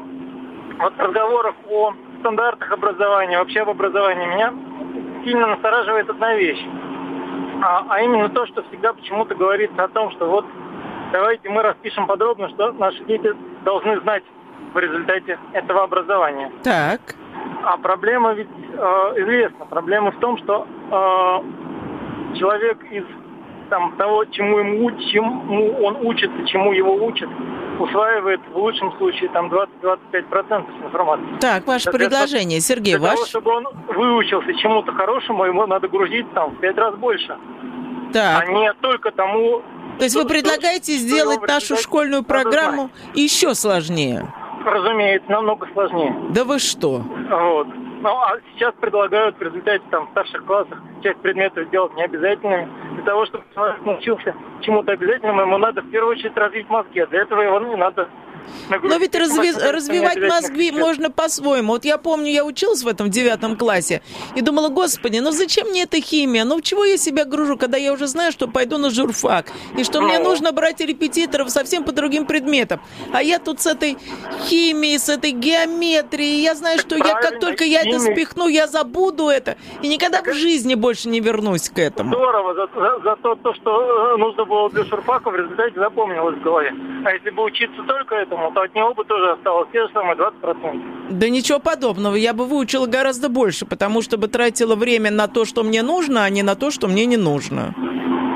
вот 0.79 0.93
разговоров 0.97 1.55
о 1.69 1.93
стандартах 2.19 2.71
образования, 2.71 3.37
вообще 3.39 3.61
об 3.61 3.69
образовании 3.69 4.25
меня 4.27 4.53
сильно 5.23 5.47
настораживает 5.47 6.09
одна 6.09 6.35
вещь. 6.35 6.63
А, 7.63 7.85
а 7.89 8.01
именно 8.01 8.29
то, 8.29 8.45
что 8.47 8.63
всегда 8.63 8.93
почему-то 8.93 9.35
говорится 9.35 9.83
о 9.83 9.87
том, 9.87 10.11
что 10.11 10.27
вот 10.29 10.45
давайте 11.11 11.49
мы 11.49 11.61
распишем 11.63 12.05
подробно, 12.07 12.49
что 12.49 12.71
наши 12.73 13.03
дети 13.05 13.33
должны 13.63 13.99
знать 14.01 14.23
в 14.73 14.77
результате 14.79 15.39
этого 15.53 15.83
образования. 15.83 16.51
Так. 16.63 17.01
А 17.63 17.77
проблема 17.77 18.33
ведь 18.33 18.47
э, 18.49 19.13
известна. 19.17 19.65
Проблема 19.65 20.11
в 20.11 20.19
том, 20.19 20.37
что 20.37 20.67
э, 20.91 22.37
человек 22.37 22.77
из 22.91 23.03
там, 23.69 23.95
того, 23.97 24.25
чему, 24.25 24.57
ему, 24.59 24.91
чему 25.11 25.77
он 25.85 25.97
учится, 26.05 26.45
чему 26.47 26.71
его 26.73 26.93
учат, 27.05 27.29
усваивает 27.79 28.41
в 28.51 28.57
лучшем 28.57 28.91
случае 28.97 29.29
там 29.29 29.47
20-25% 29.47 30.85
информации. 30.85 31.25
Так, 31.39 31.67
ваше 31.67 31.91
предложение, 31.91 32.59
Сергей, 32.61 32.97
Для 32.97 33.07
того, 33.09 33.19
ваш? 33.21 33.29
чтобы 33.29 33.51
он 33.51 33.65
выучился 33.87 34.53
чему-то 34.55 34.91
хорошему, 34.93 35.45
ему 35.45 35.65
надо 35.67 35.87
грузить 35.87 36.31
там 36.33 36.51
в 36.51 36.59
пять 36.59 36.77
раз 36.77 36.95
больше, 36.95 37.31
а 37.33 38.11
Так. 38.13 38.49
не 38.49 38.73
только 38.81 39.11
тому... 39.11 39.61
То 39.97 40.03
есть 40.03 40.15
вы 40.15 40.21
что- 40.21 40.29
предлагаете 40.29 40.93
что 40.97 41.01
сделать 41.07 41.39
в 41.39 41.47
нашу 41.47 41.75
школьную 41.77 42.23
программу 42.23 42.89
еще 43.15 43.53
сложнее? 43.55 44.27
Разумеется, 44.65 45.31
намного 45.31 45.67
сложнее. 45.73 46.13
Да 46.31 46.43
вы 46.43 46.59
что? 46.59 47.01
Вот. 47.29 47.67
Ну, 47.99 48.09
а 48.09 48.37
сейчас 48.53 48.73
предлагают 48.75 49.37
в 49.37 49.41
результате 49.41 49.83
там, 49.89 50.07
в 50.07 50.11
старших 50.11 50.45
классах 50.45 50.79
часть 51.03 51.19
предметов 51.19 51.67
сделать 51.67 51.95
необязательными. 51.95 52.69
Для 52.93 53.03
того, 53.03 53.25
чтобы 53.25 53.43
человек 53.53 53.85
научился 53.85 54.35
чему-то 54.61 54.91
обязательному, 54.91 55.41
ему 55.41 55.57
надо 55.57 55.81
в 55.81 55.89
первую 55.89 56.11
очередь 56.11 56.37
развить 56.37 56.69
мозги. 56.69 56.99
А 56.99 57.07
для 57.07 57.21
этого 57.21 57.41
его 57.41 57.59
не 57.59 57.75
надо 57.75 58.07
Но 58.83 58.97
ведь 58.97 59.15
разви- 59.15 59.57
развивать 59.71 60.17
мозги 60.17 60.71
можно 60.71 61.09
по-своему. 61.11 61.73
Вот 61.73 61.85
я 61.85 61.97
помню, 61.97 62.31
я 62.31 62.43
училась 62.45 62.83
в 62.83 62.87
этом 62.87 63.09
девятом 63.09 63.55
классе 63.57 64.01
и 64.35 64.41
думала, 64.41 64.69
господи, 64.69 65.19
ну 65.19 65.31
зачем 65.31 65.67
мне 65.69 65.83
эта 65.83 66.01
химия? 66.01 66.43
Ну 66.45 66.57
в 66.57 66.61
чего 66.61 66.85
я 66.85 66.97
себя 66.97 67.25
гружу, 67.25 67.57
когда 67.57 67.77
я 67.77 67.93
уже 67.93 68.07
знаю, 68.07 68.31
что 68.31 68.47
пойду 68.47 68.77
на 68.77 68.89
журфак, 68.89 69.51
и 69.77 69.83
что 69.83 70.01
мне 70.01 70.19
Ну. 70.19 70.25
нужно 70.25 70.51
брать 70.51 70.79
репетиторов 70.81 71.49
совсем 71.49 71.83
по 71.83 71.91
другим 71.91 72.25
предметам. 72.25 72.79
А 73.13 73.21
я 73.23 73.39
тут 73.39 73.59
с 73.61 73.65
этой 73.67 73.97
химией, 74.47 74.97
с 74.99 75.09
этой 75.09 75.31
геометрией, 75.31 76.41
я 76.41 76.55
знаю, 76.55 76.79
что 76.79 76.95
я 76.95 77.15
как 77.15 77.39
только 77.39 77.63
я 77.63 77.81
это 77.81 77.99
спихну, 77.99 78.47
я 78.47 78.67
забуду 78.67 79.27
это, 79.29 79.55
и 79.81 79.87
никогда 79.87 80.21
в 80.21 80.33
жизни 80.33 80.75
больше 80.75 81.09
не 81.09 81.19
вернусь 81.19 81.69
к 81.69 81.79
этому. 81.79 82.13
Здорово, 82.13 82.53
за, 82.53 82.67
за- 82.79 82.99
за 83.03 83.15
то, 83.17 83.35
то, 83.35 83.53
что 83.53 84.13
э, 84.13 84.17
нужно 84.17 84.45
было 84.45 84.69
для 84.69 84.85
шурфака, 84.85 85.29
в 85.29 85.35
результате 85.35 85.79
запомнилось 85.79 86.35
в 86.37 86.41
голове. 86.41 86.73
А 87.05 87.11
если 87.11 87.29
бы 87.29 87.43
учиться 87.43 87.81
только 87.87 88.15
этому, 88.15 88.36
то 88.53 88.61
от 88.61 88.75
него 88.75 88.93
бы 88.93 89.03
тоже 89.05 89.31
осталось 89.31 89.67
те 89.71 89.79
же 89.85 89.89
самые 89.93 90.15
20%. 90.15 91.11
Да 91.11 91.29
ничего 91.29 91.59
подобного. 91.59 92.15
Я 92.15 92.33
бы 92.33 92.45
выучила 92.45 92.85
гораздо 92.87 93.29
больше, 93.29 93.65
потому 93.65 94.01
что 94.01 94.17
бы 94.17 94.27
тратила 94.27 94.75
время 94.75 95.11
на 95.11 95.27
то, 95.27 95.45
что 95.45 95.63
мне 95.63 95.81
нужно, 95.83 96.23
а 96.23 96.29
не 96.29 96.43
на 96.43 96.55
то, 96.55 96.71
что 96.71 96.87
мне 96.87 97.05
не 97.05 97.17
нужно. 97.17 97.73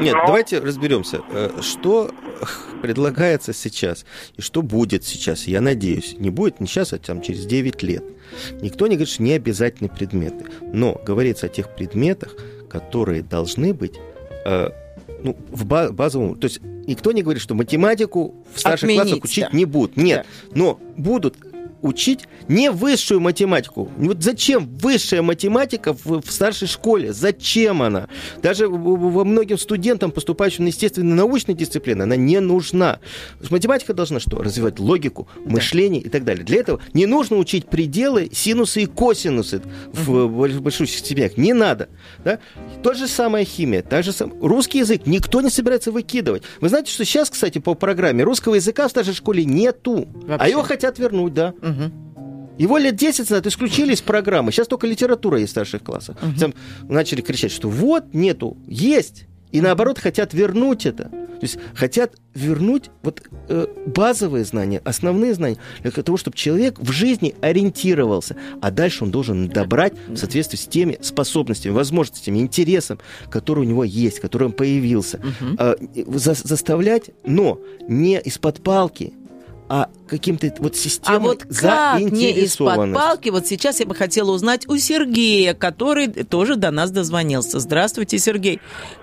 Нет, 0.02 0.16
Ну. 0.16 0.26
давайте 0.26 0.60
разберемся, 0.60 1.22
э, 1.32 1.62
что 1.62 2.10
предлагается 2.82 3.54
сейчас 3.54 4.06
и 4.36 4.42
что 4.42 4.62
будет 4.64 5.04
сейчас. 5.04 5.46
Я 5.48 5.62
надеюсь, 5.62 6.16
не 6.18 6.30
будет 6.32 6.60
не 6.60 6.68
сейчас, 6.68 6.94
а 6.94 6.98
там 6.98 7.22
через 7.22 7.46
9 7.46 7.84
лет. 7.84 8.04
Никто 8.62 8.88
не 8.88 8.96
говорит, 8.96 9.10
что 9.14 9.22
не 9.24 9.34
обязательны 9.34 9.90
предметы, 9.90 10.46
но 10.62 11.00
говорится 11.06 11.46
о 11.46 11.50
тех 11.50 11.76
предметах, 11.76 12.36
которые 12.70 13.22
должны 13.22 13.74
быть 13.74 14.00
э, 14.46 14.70
ну, 15.24 15.38
в 15.52 15.66
ба- 15.66 15.92
базовом... 15.92 16.36
То 16.40 16.46
есть 16.46 16.62
никто 16.88 17.12
не 17.12 17.22
говорит, 17.24 17.42
что 17.42 17.56
математику 17.56 18.36
в 18.54 18.60
старших 18.60 18.90
Отменить, 18.90 19.04
классах 19.04 19.24
учить 19.24 19.46
да. 19.52 19.58
не 19.58 19.66
будут. 19.66 19.98
Нет, 19.98 20.26
но 20.54 20.80
будут 20.98 21.38
учить 21.82 22.28
не 22.48 22.72
высшую 22.72 23.20
математику. 23.20 23.92
Вот 23.98 24.24
зачем 24.24 24.68
высшая 24.78 25.22
математика 25.22 25.94
в, 25.94 26.22
в 26.22 26.32
старшей 26.32 26.68
школе? 26.68 27.14
Зачем 27.14 27.82
она? 27.82 28.08
Даже 28.42 28.68
во 28.68 29.24
многим 29.24 29.58
студентам, 29.58 30.12
поступающим 30.12 30.66
на 30.66 30.68
естественно-научные 30.70 31.56
дисциплины, 31.56 32.04
она 32.04 32.16
не 32.16 32.40
нужна. 32.40 33.00
Математика 33.50 33.94
должна 33.94 34.20
что? 34.20 34.42
Развивать 34.42 34.80
логику, 34.80 35.28
мышление 35.46 36.02
и 36.02 36.10
так 36.10 36.24
далее. 36.24 36.44
Для 36.44 36.60
этого 36.60 36.80
не 36.94 37.06
нужно 37.06 37.38
учить 37.38 37.68
пределы, 37.68 38.30
синусы 38.32 38.84
и 38.84 38.86
косинусы 38.86 39.62
в 39.94 40.28
больш- 40.28 40.60
больших 40.60 40.90
степенях. 40.90 41.38
Не 41.38 41.54
надо. 41.54 41.90
Да? 42.24 42.40
То 42.84 42.94
же 42.94 43.08
самое 43.08 43.46
химия. 43.46 43.82
Та 43.82 44.02
же 44.02 44.12
сам... 44.12 44.34
Русский 44.42 44.80
язык 44.80 45.06
никто 45.06 45.42
не 45.42 45.50
собирается 45.50 45.92
выкидывать. 45.92 46.44
Вы 46.60 46.70
знаете, 46.70 46.92
что 46.92 47.06
сейчас, 47.06 47.30
кстати, 47.30 47.60
по 47.60 47.74
программе 47.74 48.24
русского 48.24 48.56
языка 48.56 48.88
в 48.88 48.92
старшей 48.92 49.14
школе 49.14 49.46
нету. 49.46 50.08
А 50.28 50.32
Вообще. 50.32 50.52
его 50.52 50.64
хотят 50.64 51.00
вернуть, 51.00 51.34
да. 51.34 51.54
Мгм. 51.72 51.92
Его 52.58 52.78
лет 52.78 52.96
10 52.96 53.30
назад 53.30 53.48
исключили 53.48 53.94
из 53.94 54.02
программы. 54.02 54.52
Сейчас 54.52 54.68
только 54.68 54.86
литература 54.86 55.40
есть 55.40 55.50
в 55.50 55.52
старших 55.52 55.84
классах. 55.84 56.18
Там 56.40 56.54
начали 56.90 57.22
кричать, 57.22 57.52
что 57.52 57.70
вот 57.70 58.14
нету, 58.14 58.58
есть. 58.68 59.26
И 59.52 59.62
наоборот 59.62 59.98
хотят 60.00 60.34
вернуть 60.34 60.86
это. 60.86 61.04
То 61.06 61.46
есть 61.48 61.58
хотят 61.74 62.14
вернуть 62.36 62.92
вот 63.02 63.24
э, 63.50 63.66
базовые 63.88 64.46
знания, 64.46 64.80
основные 64.86 65.34
знания 65.34 65.58
для 65.82 65.90
того, 65.92 66.16
чтобы 66.18 66.38
человек 66.38 66.80
в 66.80 66.92
жизни 66.92 67.34
ориентировался, 67.42 68.36
а 68.62 68.70
дальше 68.70 69.04
он 69.06 69.12
должен 69.12 69.50
добрать 69.50 69.94
в 70.08 70.18
соответствии 70.18 70.58
с 70.58 70.68
теми 70.68 71.00
способностями, 71.02 71.74
возможностями, 71.74 72.38
интересом, 72.40 73.00
который 73.32 73.62
у 73.62 73.64
него 73.68 73.84
есть, 73.84 74.20
который 74.20 74.44
он 74.50 74.54
появился. 74.54 75.20
А, 75.58 75.74
и 75.96 76.06
за- 76.20 76.36
заставлять, 76.36 77.10
но 77.26 77.60
не 77.88 78.20
из-под 78.20 78.62
палки, 78.62 79.14
а 79.74 79.88
каким-то 80.06 80.54
вот 80.60 80.74
А 80.74 80.76
системой 80.76 81.20
вот 81.22 81.44
как 81.46 82.02
не 82.02 82.32
из-под 82.44 82.94
палки, 82.94 83.30
вот 83.30 83.48
сейчас 83.48 83.80
я 83.80 83.86
бы 83.86 83.96
хотела 83.96 84.32
узнать 84.32 84.68
у 84.68 84.76
Сергея, 84.76 85.54
который 85.54 86.10
тоже 86.10 86.58
до 86.58 86.72
нас 86.72 86.92
дозвонился. 86.92 87.60
Здравствуйте, 87.62 88.18
Сергей. 88.20 88.60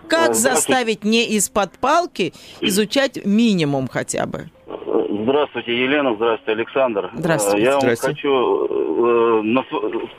Как 0.08 0.34
заставить 0.34 1.04
не 1.04 1.24
из-под 1.36 1.72
палки 1.78 2.34
изучать 2.60 3.24
минимум 3.24 3.88
хотя 3.88 4.26
бы? 4.26 4.50
Здравствуйте, 5.22 5.72
Елена, 5.84 6.14
здравствуйте, 6.16 6.52
Александр. 6.60 7.10
Здравствуйте. 7.14 7.58
Э, 7.58 7.64
Я 7.64 7.72
вам 7.72 7.80
Здрасте. 7.80 8.06
хочу 8.06 8.28
э, 8.28 9.42
на, 9.42 9.64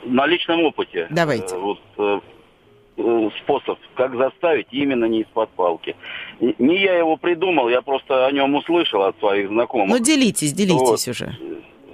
на 0.04 0.26
личном 0.26 0.64
опыте. 0.64 1.06
Давайте. 1.10 1.54
э, 1.54 1.58
Вот, 1.58 1.78
э, 1.98 2.02
э, 2.02 2.20
способ, 3.42 3.78
как 3.94 4.14
заставить 4.16 4.66
именно 4.70 5.04
не 5.06 5.20
из-под 5.22 5.50
палки. 5.50 5.96
Не 6.40 6.78
я 6.80 6.94
его 6.98 7.16
придумал, 7.16 7.68
я 7.68 7.82
просто 7.82 8.26
о 8.26 8.32
нем 8.32 8.54
услышал 8.54 9.02
от 9.02 9.18
своих 9.18 9.48
знакомых. 9.48 9.88
Ну, 9.98 9.98
делитесь, 10.04 10.52
делитесь 10.52 11.06
Вот. 11.06 11.08
уже. 11.08 11.36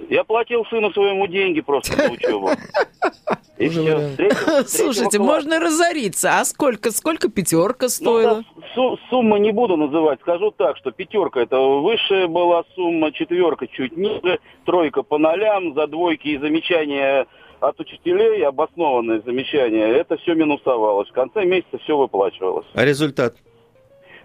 Я 0.09 0.23
платил 0.23 0.65
сыну 0.69 0.91
своему 0.93 1.27
деньги 1.27 1.59
просто 1.61 1.97
на 1.97 2.13
учебу. 2.13 2.49
И 3.57 3.69
все. 3.69 4.15
третьего- 4.15 4.63
Слушайте, 4.67 5.17
можно 5.19 5.59
разориться. 5.59 6.39
А 6.39 6.45
сколько, 6.45 6.91
сколько 6.91 7.27
пятерка 7.27 7.85
Ну, 7.85 7.89
стоила? 7.89 8.35
да, 8.55 8.63
су- 8.75 8.99
суммы 9.09 9.39
не 9.39 9.51
буду 9.51 9.75
называть, 9.77 10.19
скажу 10.21 10.51
так, 10.51 10.77
что 10.77 10.91
пятерка 10.91 11.41
это 11.41 11.59
высшая 11.59 12.27
была 12.27 12.63
сумма, 12.75 13.11
четверка 13.11 13.65
чуть 13.67 13.97
ниже, 13.97 14.39
тройка 14.65 15.01
по 15.01 15.17
нолям, 15.17 15.73
за 15.73 15.87
двойки 15.87 16.27
и 16.27 16.37
замечания 16.37 17.25
от 17.59 17.79
учителей, 17.79 18.45
обоснованные 18.45 19.21
замечания, 19.21 19.85
это 19.87 20.17
все 20.17 20.35
минусовалось. 20.35 21.09
В 21.09 21.13
конце 21.13 21.45
месяца 21.45 21.77
все 21.79 21.97
выплачивалось. 21.97 22.65
А 22.73 22.85
результат? 22.85 23.35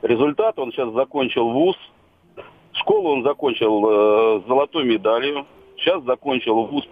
Результат, 0.03 0.59
он 0.59 0.73
сейчас 0.73 0.93
закончил 0.93 1.49
вуз, 1.51 1.77
школу 2.73 3.11
он 3.11 3.23
закончил 3.23 3.87
э, 3.89 4.41
с 4.43 4.49
золотой 4.49 4.85
медалью, 4.85 5.47
сейчас 5.77 6.03
закончил 6.05 6.65
вуз, 6.65 6.85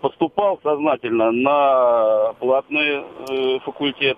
поступал 0.00 0.60
сознательно 0.62 1.32
на 1.32 2.32
платный 2.38 3.04
э, 3.28 3.58
факультет, 3.64 4.16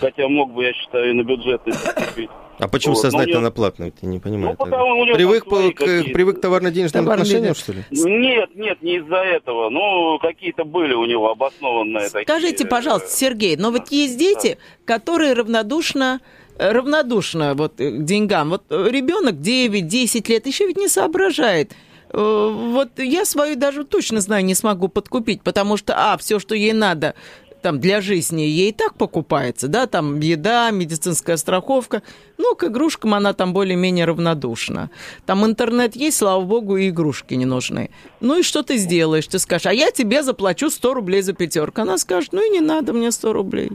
хотя 0.00 0.28
мог 0.28 0.52
бы, 0.52 0.64
я 0.64 0.72
считаю, 0.72 1.10
и 1.10 1.12
на 1.12 1.22
бюджетный 1.22 1.72
поступить. 1.72 2.30
А 2.58 2.68
почему 2.68 2.94
Вот, 2.94 3.02
но 3.02 3.10
сознательно 3.10 3.38
него- 3.38 3.48
на 3.48 3.50
платную? 3.50 3.92
Я 4.00 4.08
не 4.08 4.20
понимаю. 4.20 4.56
Ну, 4.58 4.64
потому 4.64 5.00
у 5.00 5.04
него 5.04 5.16
Привык, 5.16 5.44
по- 5.44 5.72
к, 5.72 5.84
привык 6.12 6.38
к 6.38 6.40
товарно-денежным 6.40 7.08
отношениям, 7.08 7.54
что 7.54 7.72
ли? 7.72 7.84
Нет, 7.90 8.50
нет, 8.54 8.80
не 8.82 8.96
из-за 8.98 9.16
этого. 9.16 9.70
Ну, 9.70 10.18
какие-то 10.20 10.64
были 10.64 10.94
у 10.94 11.04
него 11.04 11.30
обоснованные 11.30 12.10
такие... 12.10 12.24
Скажите, 12.24 12.64
пожалуйста, 12.66 13.08
э, 13.08 13.10
Сергей, 13.10 13.56
но 13.56 13.70
вот 13.70 13.88
есть 13.90 14.16
дети, 14.16 14.58
которые 14.84 15.32
равнодушно 15.32 16.20
э, 16.56 16.70
равнодушно 16.70 17.54
вот 17.54 17.80
э, 17.80 17.90
к 17.90 18.04
деньгам. 18.04 18.50
Вот 18.50 18.62
ребенок 18.70 19.34
9-10 19.34 20.30
лет 20.30 20.46
еще 20.46 20.66
ведь 20.66 20.76
не 20.76 20.88
соображает. 20.88 21.72
Вот 22.12 23.00
я 23.00 23.24
свою 23.24 23.56
даже 23.56 23.82
точно 23.82 24.20
знаю, 24.20 24.44
не 24.44 24.54
смогу 24.54 24.86
подкупить, 24.86 25.42
потому 25.42 25.76
что, 25.76 25.94
а, 25.96 26.16
все, 26.16 26.38
что 26.38 26.54
ей 26.54 26.72
надо 26.72 27.16
там 27.64 27.80
для 27.80 28.02
жизни, 28.02 28.42
ей 28.42 28.72
так 28.72 28.94
покупается, 28.98 29.68
да, 29.68 29.86
там 29.86 30.20
еда, 30.20 30.70
медицинская 30.70 31.38
страховка. 31.38 32.02
Ну, 32.36 32.54
к 32.54 32.64
игрушкам 32.64 33.14
она 33.14 33.32
там 33.32 33.54
более-менее 33.54 34.04
равнодушна. 34.04 34.90
Там 35.24 35.46
интернет 35.46 35.96
есть, 35.96 36.18
слава 36.18 36.42
богу, 36.42 36.76
и 36.76 36.90
игрушки 36.90 37.32
не 37.32 37.46
нужны. 37.46 37.88
Ну 38.20 38.38
и 38.38 38.42
что 38.42 38.62
ты 38.62 38.76
сделаешь? 38.76 39.26
Ты 39.26 39.38
скажешь, 39.38 39.66
а 39.66 39.72
я 39.72 39.90
тебе 39.90 40.22
заплачу 40.22 40.68
100 40.68 40.94
рублей 40.94 41.22
за 41.22 41.32
пятерку. 41.32 41.80
Она 41.80 41.96
скажет, 41.96 42.34
ну 42.34 42.46
и 42.46 42.50
не 42.50 42.60
надо 42.60 42.92
мне 42.92 43.10
100 43.10 43.32
рублей. 43.32 43.70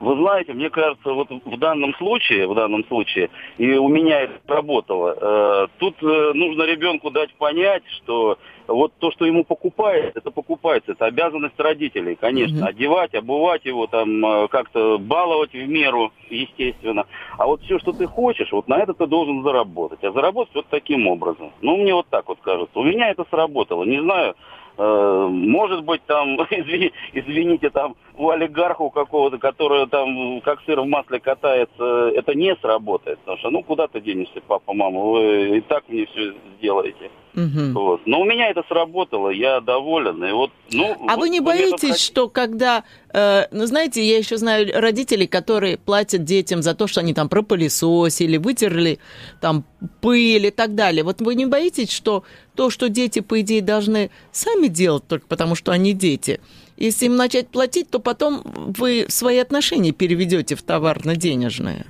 Вы 0.00 0.16
знаете, 0.16 0.54
мне 0.54 0.70
кажется, 0.70 1.12
вот 1.12 1.28
в 1.30 1.58
данном 1.58 1.92
случае, 1.96 2.46
в 2.46 2.54
данном 2.54 2.84
случае, 2.86 3.28
и 3.58 3.72
у 3.72 3.88
меня 3.88 4.20
это 4.22 4.34
работало, 4.46 5.16
э, 5.20 5.66
тут 5.78 5.96
э, 6.02 6.32
нужно 6.34 6.62
ребенку 6.62 7.10
дать 7.10 7.34
понять, 7.34 7.82
что 7.98 8.38
вот 8.74 8.92
то, 8.98 9.10
что 9.10 9.24
ему 9.24 9.44
покупается, 9.44 10.18
это 10.18 10.30
покупается, 10.30 10.92
это 10.92 11.06
обязанность 11.06 11.58
родителей, 11.58 12.14
конечно, 12.16 12.58
Мгм. 12.58 12.66
одевать, 12.68 13.14
обувать 13.14 13.64
его, 13.64 13.86
там, 13.86 14.24
э, 14.24 14.48
как-то 14.48 14.98
баловать 14.98 15.52
в 15.52 15.68
меру, 15.68 16.12
естественно. 16.30 17.06
А 17.38 17.46
вот 17.46 17.62
все, 17.62 17.78
что 17.78 17.92
ты 17.92 18.06
хочешь, 18.06 18.52
вот 18.52 18.68
на 18.68 18.78
это 18.78 18.94
ты 18.94 19.06
должен 19.06 19.42
заработать. 19.42 20.02
А 20.04 20.12
заработать 20.12 20.54
вот 20.54 20.66
таким 20.70 21.06
образом. 21.08 21.52
Ну, 21.62 21.76
мне 21.76 21.94
вот 21.94 22.06
так 22.10 22.28
вот 22.28 22.38
кажется. 22.42 22.78
У 22.78 22.84
меня 22.84 23.10
это 23.10 23.24
сработало. 23.30 23.84
Не 23.84 24.00
знаю, 24.00 24.34
Э, 24.80 25.26
Может 25.28 25.82
быть, 25.84 26.02
там, 26.06 26.36
извини- 26.50 26.92
извините, 27.12 27.68
там 27.70 27.96
у 28.16 28.30
олигарха 28.30 28.82
у 28.82 28.90
какого-то, 28.90 29.38
который 29.38 29.86
там 29.88 30.40
как 30.40 30.60
сыр 30.62 30.80
в 30.80 30.86
масле 30.86 31.18
катается, 31.18 32.12
это 32.14 32.34
не 32.34 32.54
сработает. 32.56 33.18
Потому 33.20 33.38
что, 33.38 33.50
ну, 33.50 33.62
куда 33.64 33.88
ты 33.88 34.00
денешься, 34.00 34.40
папа, 34.46 34.72
мама, 34.72 35.00
вы 35.00 35.58
и 35.58 35.60
так 35.62 35.82
мне 35.88 36.06
все 36.06 36.32
сделаете. 36.58 37.10
Мгм. 37.38 37.72
Вот. 37.72 38.00
Но 38.04 38.20
у 38.20 38.24
меня 38.24 38.50
это 38.50 38.64
сработало, 38.68 39.30
я 39.30 39.60
доволен. 39.60 40.24
И 40.24 40.32
вот, 40.32 40.50
ну, 40.72 40.96
А 41.06 41.14
вот 41.14 41.20
вы 41.20 41.28
не 41.28 41.38
боитесь, 41.38 42.00
что 42.00 42.28
когда, 42.28 42.82
э, 43.12 43.44
ну 43.52 43.64
знаете, 43.66 44.02
я 44.02 44.18
еще 44.18 44.38
знаю 44.38 44.68
родителей, 44.74 45.28
которые 45.28 45.76
платят 45.76 46.24
детям 46.24 46.62
за 46.62 46.74
то, 46.74 46.88
что 46.88 46.98
они 47.00 47.14
там 47.14 47.28
пропылесосили, 47.28 48.38
вытерли 48.38 48.98
там 49.40 49.64
пыль 50.00 50.46
и 50.46 50.50
так 50.50 50.74
далее. 50.74 51.04
Вот 51.04 51.20
вы 51.20 51.36
не 51.36 51.46
боитесь, 51.46 51.92
что 51.92 52.24
то, 52.56 52.70
что 52.70 52.88
дети, 52.88 53.20
по 53.20 53.40
идее, 53.40 53.62
должны 53.62 54.10
сами 54.32 54.66
делать 54.66 55.06
только 55.06 55.28
потому, 55.28 55.54
что 55.54 55.70
они 55.70 55.92
дети, 55.92 56.40
если 56.76 57.06
им 57.06 57.14
начать 57.14 57.48
платить, 57.48 57.88
то 57.88 58.00
потом 58.00 58.42
вы 58.44 59.06
свои 59.08 59.38
отношения 59.38 59.92
переведете 59.92 60.56
в 60.56 60.62
товарно-денежные. 60.62 61.86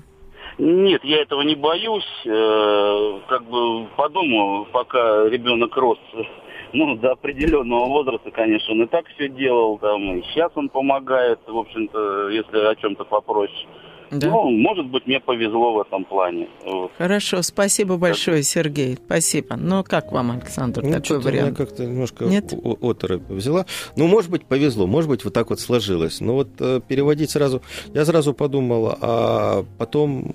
Нет, 0.59 1.05
я 1.05 1.23
этого 1.23 1.43
не 1.43 1.55
боюсь. 1.55 2.05
Э, 2.27 3.21
Как 3.29 3.45
бы 3.45 3.87
подумаю, 3.97 4.67
пока 4.73 5.29
ребенок 5.29 5.77
рос, 5.77 5.99
ну, 6.73 6.97
до 6.97 7.13
определенного 7.13 7.87
возраста, 7.87 8.31
конечно, 8.33 8.75
он 8.75 8.83
и 8.83 8.87
так 8.87 9.07
все 9.15 9.29
делал, 9.29 9.79
там, 9.79 10.17
и 10.19 10.23
сейчас 10.23 10.51
он 10.57 10.69
помогает, 10.69 11.39
в 11.47 11.57
общем-то, 11.57 12.31
если 12.31 12.59
о 12.59 12.75
чем-то 12.75 13.05
попросишь. 13.05 13.67
Да? 14.11 14.29
Ну, 14.31 14.51
может 14.51 14.87
быть, 14.87 15.07
мне 15.07 15.21
повезло 15.21 15.75
в 15.75 15.81
этом 15.81 16.05
плане. 16.05 16.49
Вот. 16.65 16.91
Хорошо, 16.97 17.43
спасибо 17.43 17.97
большое, 17.97 18.43
Сергей. 18.43 18.97
Спасибо. 18.97 19.57
Ну, 19.57 19.85
как 19.85 20.13
вам, 20.13 20.31
Александр, 20.31 20.83
Ну, 20.83 20.93
такой 20.93 21.21
вариант? 21.21 21.57
как-то 21.57 21.85
немножко 21.85 22.25
Нет? 22.25 22.53
оторопь 22.81 23.29
взяла. 23.29 23.67
Ну, 23.97 24.07
может 24.07 24.31
быть, 24.31 24.45
повезло, 24.45 24.87
может 24.87 25.11
быть, 25.11 25.25
вот 25.25 25.35
так 25.35 25.51
вот 25.51 25.61
сложилось. 25.61 26.21
Но 26.21 26.35
вот 26.35 26.49
э, 26.61 26.81
переводить 26.87 27.31
сразу... 27.31 27.63
Я 27.95 28.05
сразу 28.05 28.33
подумал, 28.35 28.97
а 29.01 29.65
потом 29.77 30.33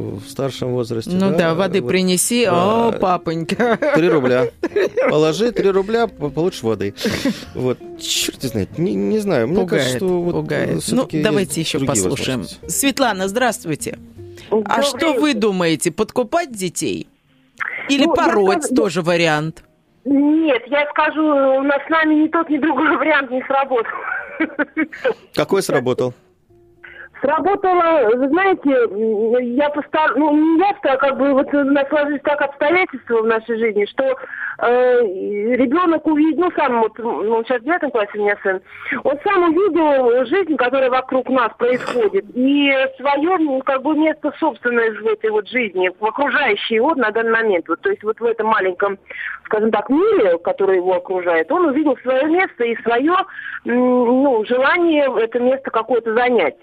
в 0.00 0.28
старшем 0.28 0.72
возрасте... 0.72 1.10
Ну 1.12 1.36
да, 1.36 1.54
воды 1.54 1.80
вот 1.80 1.88
принеси, 1.88 2.44
да. 2.46 2.88
о, 2.88 2.92
папонька. 2.92 3.78
Три 3.94 4.08
рубля. 4.08 4.48
Положи 5.10 5.52
три 5.52 5.70
рубля, 5.70 6.06
по- 6.06 6.30
получишь 6.30 6.62
воды. 6.62 6.94
Вот, 7.54 7.78
черт 8.00 8.42
знает, 8.42 8.78
не, 8.78 8.94
не 8.94 9.18
знаю. 9.18 9.48
Мне 9.48 9.60
Пугает, 9.60 9.82
кажется, 9.82 9.98
что 9.98 10.22
вот, 10.22 10.32
пугает. 10.34 10.78
э, 10.78 10.94
Ну, 10.94 11.08
давайте 11.12 11.60
еще 11.60 11.78
послушаем. 11.80 12.44
Светлана, 12.66 13.28
здравствуйте. 13.28 13.98
А 14.50 14.54
Добрый 14.56 14.82
что 14.84 15.12
вы 15.14 15.34
думаете, 15.34 15.90
подкупать 15.90 16.52
детей? 16.52 17.08
Или 17.88 18.04
Ну, 18.04 18.14
пороть 18.14 18.62
тоже- 18.62 18.74
тоже 18.74 19.02
вариант? 19.02 19.64
Нет, 20.04 20.62
я 20.68 20.86
скажу, 20.90 21.22
у 21.22 21.62
нас 21.62 21.78
с 21.86 21.90
нами 21.90 22.14
ни 22.24 22.28
тот, 22.28 22.48
ни 22.48 22.56
другой 22.58 22.96
вариант 22.98 23.30
не 23.30 23.42
сработал. 23.42 23.92
Какой 25.34 25.62
сработал? 25.62 26.14
Сработало, 27.20 28.16
вы 28.16 28.28
знаете, 28.28 29.54
я 29.56 29.68
постар... 29.70 30.16
ну, 30.16 30.32
не 30.34 30.58
я, 30.58 30.88
а 30.88 30.96
как 30.96 31.18
бы 31.18 31.32
вот 31.34 31.52
у 31.52 31.64
сложились 31.88 32.22
так 32.22 32.40
обстоятельства 32.40 33.20
в 33.20 33.26
нашей 33.26 33.58
жизни, 33.58 33.84
что 33.84 34.04
э, 34.04 35.00
ребенок 35.56 36.06
увидел, 36.06 36.44
ну, 36.44 36.50
сам 36.56 36.80
вот, 36.80 36.98
ну, 36.98 37.44
сейчас 37.44 37.60
в 37.60 37.64
девятом 37.64 37.90
классе 37.90 38.12
у 38.14 38.22
меня 38.22 38.36
сын, 38.42 38.60
он 39.04 39.18
сам 39.22 39.50
увидел 39.50 40.24
жизнь, 40.26 40.56
которая 40.56 40.88
вокруг 40.88 41.28
нас 41.28 41.52
происходит, 41.58 42.24
и 42.34 42.72
свое, 42.96 43.36
ну, 43.38 43.60
как 43.60 43.82
бы, 43.82 43.94
место 43.96 44.32
собственное 44.38 44.90
в 44.92 45.06
этой 45.06 45.30
вот 45.30 45.46
жизни, 45.46 45.90
в 45.98 46.04
окружающей 46.04 46.76
его 46.76 46.94
на 46.94 47.10
данный 47.10 47.32
момент. 47.32 47.68
Вот, 47.68 47.82
то 47.82 47.90
есть 47.90 48.02
вот 48.02 48.18
в 48.18 48.24
этом 48.24 48.46
маленьком, 48.46 48.98
скажем 49.44 49.70
так, 49.70 49.90
мире, 49.90 50.38
который 50.38 50.76
его 50.76 50.96
окружает, 50.96 51.52
он 51.52 51.66
увидел 51.66 51.98
свое 51.98 52.24
место 52.24 52.64
и 52.64 52.80
свое, 52.82 53.14
ну, 53.64 54.42
желание 54.46 55.06
это 55.20 55.38
место 55.38 55.70
какое-то 55.70 56.14
занять. 56.14 56.56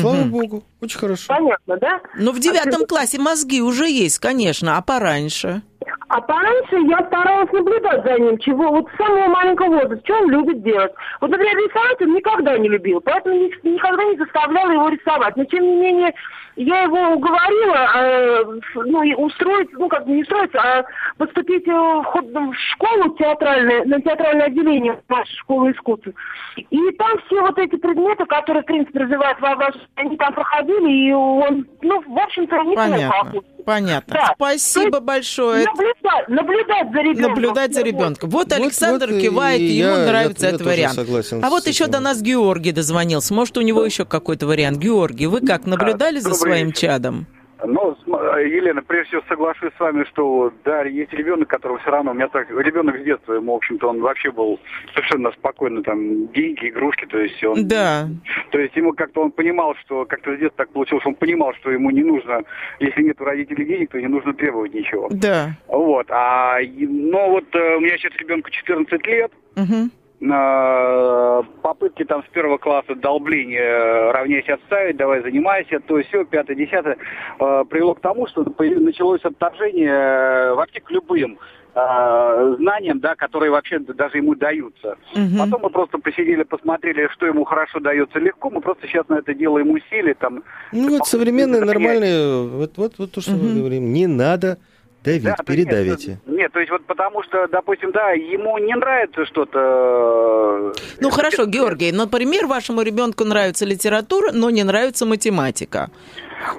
Слава 0.00 0.24
богу, 0.24 0.62
очень 0.82 0.98
хорошо. 0.98 1.24
Понятно, 1.28 1.76
да? 1.78 2.00
Ну, 2.16 2.32
в 2.32 2.38
девятом 2.40 2.86
классе 2.86 3.18
мозги 3.18 3.60
уже 3.62 3.86
есть, 3.88 4.18
конечно, 4.18 4.76
а 4.76 4.82
пораньше? 4.82 5.62
А 6.08 6.20
пораньше 6.20 6.76
я 6.88 7.04
старалась 7.08 7.50
наблюдать 7.52 8.04
за 8.04 8.18
ним, 8.18 8.38
чего 8.38 8.68
вот 8.70 8.86
с 8.92 8.96
самого 8.96 9.26
маленького 9.28 9.68
возраста, 9.80 10.00
что 10.04 10.14
он 10.18 10.30
любит 10.30 10.62
делать. 10.62 10.92
Вот, 11.20 11.30
например, 11.30 11.56
рисовать 11.56 12.00
он 12.02 12.14
никогда 12.14 12.56
не 12.58 12.68
любил, 12.68 13.00
поэтому 13.00 13.34
ни- 13.36 13.68
никогда 13.68 14.04
не 14.04 14.16
заставляла 14.16 14.70
его 14.72 14.88
рисовать. 14.88 15.36
Но, 15.36 15.44
тем 15.44 15.62
не 15.64 15.76
менее, 15.76 16.12
я 16.56 16.82
его 16.82 17.14
уговорила, 17.14 17.90
э, 17.96 18.44
ну, 18.86 19.02
и 19.02 19.14
устроить, 19.14 19.68
ну, 19.72 19.88
как 19.88 20.06
бы 20.06 20.12
не 20.12 20.22
устроиться, 20.22 20.58
а 20.58 20.84
поступить 21.18 21.66
э, 21.66 21.72
в, 21.72 22.54
школу 22.72 23.14
театральное, 23.16 23.84
на 23.84 24.00
театральное 24.00 24.46
отделение 24.46 25.00
нашей 25.08 25.36
школы 25.36 25.72
искусств. 25.72 26.08
И 26.56 26.78
там 26.98 27.18
все 27.26 27.40
вот 27.40 27.58
эти 27.58 27.76
предметы, 27.76 28.24
которые, 28.26 28.62
в 28.62 28.66
принципе, 28.66 29.00
развивают 29.00 29.40
воображение, 29.40 29.88
они 29.96 30.16
там 30.16 30.32
проходили, 30.34 31.08
и 31.08 31.12
он, 31.12 31.66
ну, 31.82 32.00
в 32.06 32.18
общем-то, 32.18 32.56
не 32.62 32.76
Понятно, 32.76 33.40
понятно. 33.64 34.14
Да. 34.14 34.32
Спасибо 34.34 34.96
есть 34.96 35.04
большое. 35.04 35.64
Наблюдать, 35.64 36.28
наблюдать 36.28 36.92
за 36.92 37.00
ребенком. 37.00 37.22
Наблюдать 37.32 37.74
за 37.74 37.82
ребенком. 37.82 38.30
Вот 38.30 38.44
Вот- 38.44 38.52
Александр 38.52 39.08
вот 39.10 39.20
кивает, 39.22 39.60
и 39.60 39.64
ему 39.64 39.96
я- 39.96 40.06
нравится 40.06 40.46
я- 40.46 40.50
я 40.50 40.54
этот 40.54 40.64
тоже 40.66 40.76
вариант. 40.76 40.94
согласен 40.94 41.44
А 41.44 41.50
вот 41.50 41.66
еще 41.66 41.84
этим. 41.84 41.92
до 41.92 42.00
нас 42.00 42.22
Георгий 42.22 42.72
дозвонился. 42.72 43.34
Может, 43.34 43.56
у 43.58 43.62
него 43.62 43.84
еще 43.84 44.04
какой-то 44.04 44.46
вариант. 44.46 44.78
Георгий, 44.78 45.26
вы 45.26 45.40
как, 45.40 45.66
наблюдали 45.66 46.18
за 46.18 46.34
своим 46.48 46.66
вечер. 46.68 46.80
чадом? 46.80 47.26
Ну, 47.66 47.96
см- 48.04 48.36
Елена, 48.46 48.82
прежде 48.82 49.08
всего 49.10 49.22
соглашусь 49.28 49.72
с 49.76 49.80
вами, 49.80 50.04
что 50.04 50.52
да, 50.64 50.82
есть 50.82 51.12
ребенок, 51.14 51.48
которого 51.48 51.78
все 51.78 51.90
равно, 51.90 52.10
у 52.10 52.14
меня 52.14 52.28
так, 52.28 52.50
ребенок 52.50 53.00
с 53.00 53.04
детства, 53.04 53.32
ему, 53.34 53.52
в 53.52 53.56
общем-то, 53.56 53.88
он 53.88 54.00
вообще 54.00 54.30
был 54.30 54.60
совершенно 54.92 55.30
спокойно, 55.32 55.82
там, 55.82 56.28
деньги, 56.32 56.68
игрушки, 56.68 57.06
то 57.06 57.18
есть 57.18 57.42
он... 57.42 57.66
Да. 57.66 58.08
То 58.50 58.58
есть 58.58 58.76
ему 58.76 58.92
как-то 58.92 59.22
он 59.22 59.30
понимал, 59.30 59.74
что 59.76 60.04
как-то 60.04 60.36
с 60.36 60.38
детства 60.38 60.64
так 60.64 60.72
получилось, 60.74 61.06
он 61.06 61.14
понимал, 61.14 61.54
что 61.54 61.70
ему 61.70 61.90
не 61.90 62.02
нужно, 62.02 62.42
если 62.80 63.02
нет 63.02 63.18
у 63.20 63.24
родителей 63.24 63.64
денег, 63.64 63.90
то 63.90 64.00
не 64.00 64.08
нужно 64.08 64.34
требовать 64.34 64.74
ничего. 64.74 65.08
Да. 65.10 65.56
Вот, 65.68 66.06
а, 66.10 66.58
но 66.78 67.30
вот 67.30 67.46
э, 67.54 67.76
у 67.76 67.80
меня 67.80 67.96
сейчас 67.96 68.12
ребенку 68.16 68.50
14 68.50 69.06
лет, 69.06 69.32
Мгм. 69.56 69.90
Э, 70.20 71.42
попытки 71.62 72.04
там 72.04 72.22
с 72.24 72.28
первого 72.28 72.58
класса 72.58 72.94
долбления 72.94 74.12
равняйсь 74.12 74.48
отставить, 74.48 74.96
давай 74.96 75.22
занимайся, 75.22 75.80
то 75.80 76.00
все, 76.02 76.24
пятое, 76.24 76.56
десятое, 76.56 76.96
э, 77.40 77.64
привело 77.68 77.94
к 77.94 78.00
тому, 78.00 78.26
что 78.26 78.44
началось 78.44 79.22
отторжение 79.22 79.90
э, 79.90 80.54
вообще 80.54 80.80
к 80.80 80.90
любым 80.90 81.38
знаниям, 81.76 83.00
да, 83.00 83.16
которые 83.16 83.50
вообще 83.50 83.80
даже 83.80 84.18
ему 84.18 84.36
даются. 84.36 84.96
Мгм. 85.12 85.38
Потом 85.38 85.62
мы 85.62 85.70
просто 85.70 85.98
посидели, 85.98 86.44
посмотрели, 86.44 87.08
что 87.14 87.26
ему 87.26 87.42
хорошо 87.42 87.80
дается 87.80 88.20
легко, 88.20 88.48
мы 88.48 88.60
просто 88.60 88.86
сейчас 88.86 89.08
на 89.08 89.16
это 89.16 89.34
делаем 89.34 89.70
усилия, 89.70 90.14
там, 90.14 90.44
Ну 90.70 90.90
вот 90.90 91.08
современные 91.08 91.62
Это 91.62 91.66
нормальные, 91.66 92.46
вот, 92.46 92.76
вот, 92.76 92.92
вот 92.98 93.10
то, 93.10 93.20
что 93.20 93.32
мы 93.32 93.48
Мгм. 93.48 93.58
говорим, 93.58 93.92
не 93.92 94.06
надо 94.06 94.58
давить, 95.04 95.22
Да, 95.24 95.36
передавите. 95.46 96.18
Нет, 96.26 96.38
нет, 96.38 96.52
то 96.52 96.60
есть 96.60 96.70
вот 96.70 96.84
потому 96.86 97.22
что, 97.22 97.46
допустим, 97.48 97.92
да, 97.92 98.10
ему 98.12 98.58
не 98.58 98.74
нравится 98.74 99.24
что-то... 99.26 100.72
э, 100.76 100.80
Ну 101.00 101.10
хорошо, 101.10 101.44
Георгий, 101.46 101.92
например, 101.92 102.46
вашему 102.46 102.82
ребенку 102.82 103.24
нравится 103.24 103.64
литература, 103.66 104.32
но 104.32 104.50
не 104.50 104.64
нравится 104.64 105.06
математика. 105.06 105.90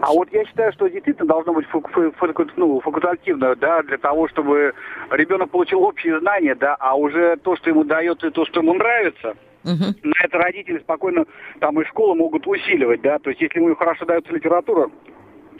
А 0.01 0.11
вот 0.11 0.29
я 0.31 0.45
считаю, 0.45 0.71
что 0.73 0.87
действительно 0.87 1.27
должно 1.27 1.53
быть 1.53 1.65
факу- 1.67 1.89
фа- 1.91 2.11
факу- 2.25 2.49
ну, 2.55 2.79
факультативно, 2.79 3.55
да, 3.55 3.83
для 3.83 3.97
того, 3.97 4.27
чтобы 4.27 4.73
ребенок 5.11 5.49
получил 5.51 5.83
общие 5.83 6.19
знания, 6.19 6.55
да, 6.55 6.75
а 6.79 6.95
уже 6.95 7.37
то, 7.37 7.55
что 7.55 7.69
ему 7.69 7.83
дается 7.83 8.27
и 8.27 8.31
то, 8.31 8.45
что 8.45 8.61
ему 8.61 8.73
нравится, 8.73 9.35
Мгм. 9.63 9.95
на 10.03 10.13
это 10.23 10.37
родители 10.37 10.79
спокойно 10.79 11.25
там 11.59 11.79
и 11.81 11.85
школы 11.85 12.15
могут 12.15 12.47
усиливать, 12.47 13.01
да, 13.01 13.19
то 13.19 13.29
есть 13.29 13.41
если 13.41 13.59
ему 13.59 13.75
хорошо 13.75 14.05
дается 14.05 14.31
литература, 14.33 14.89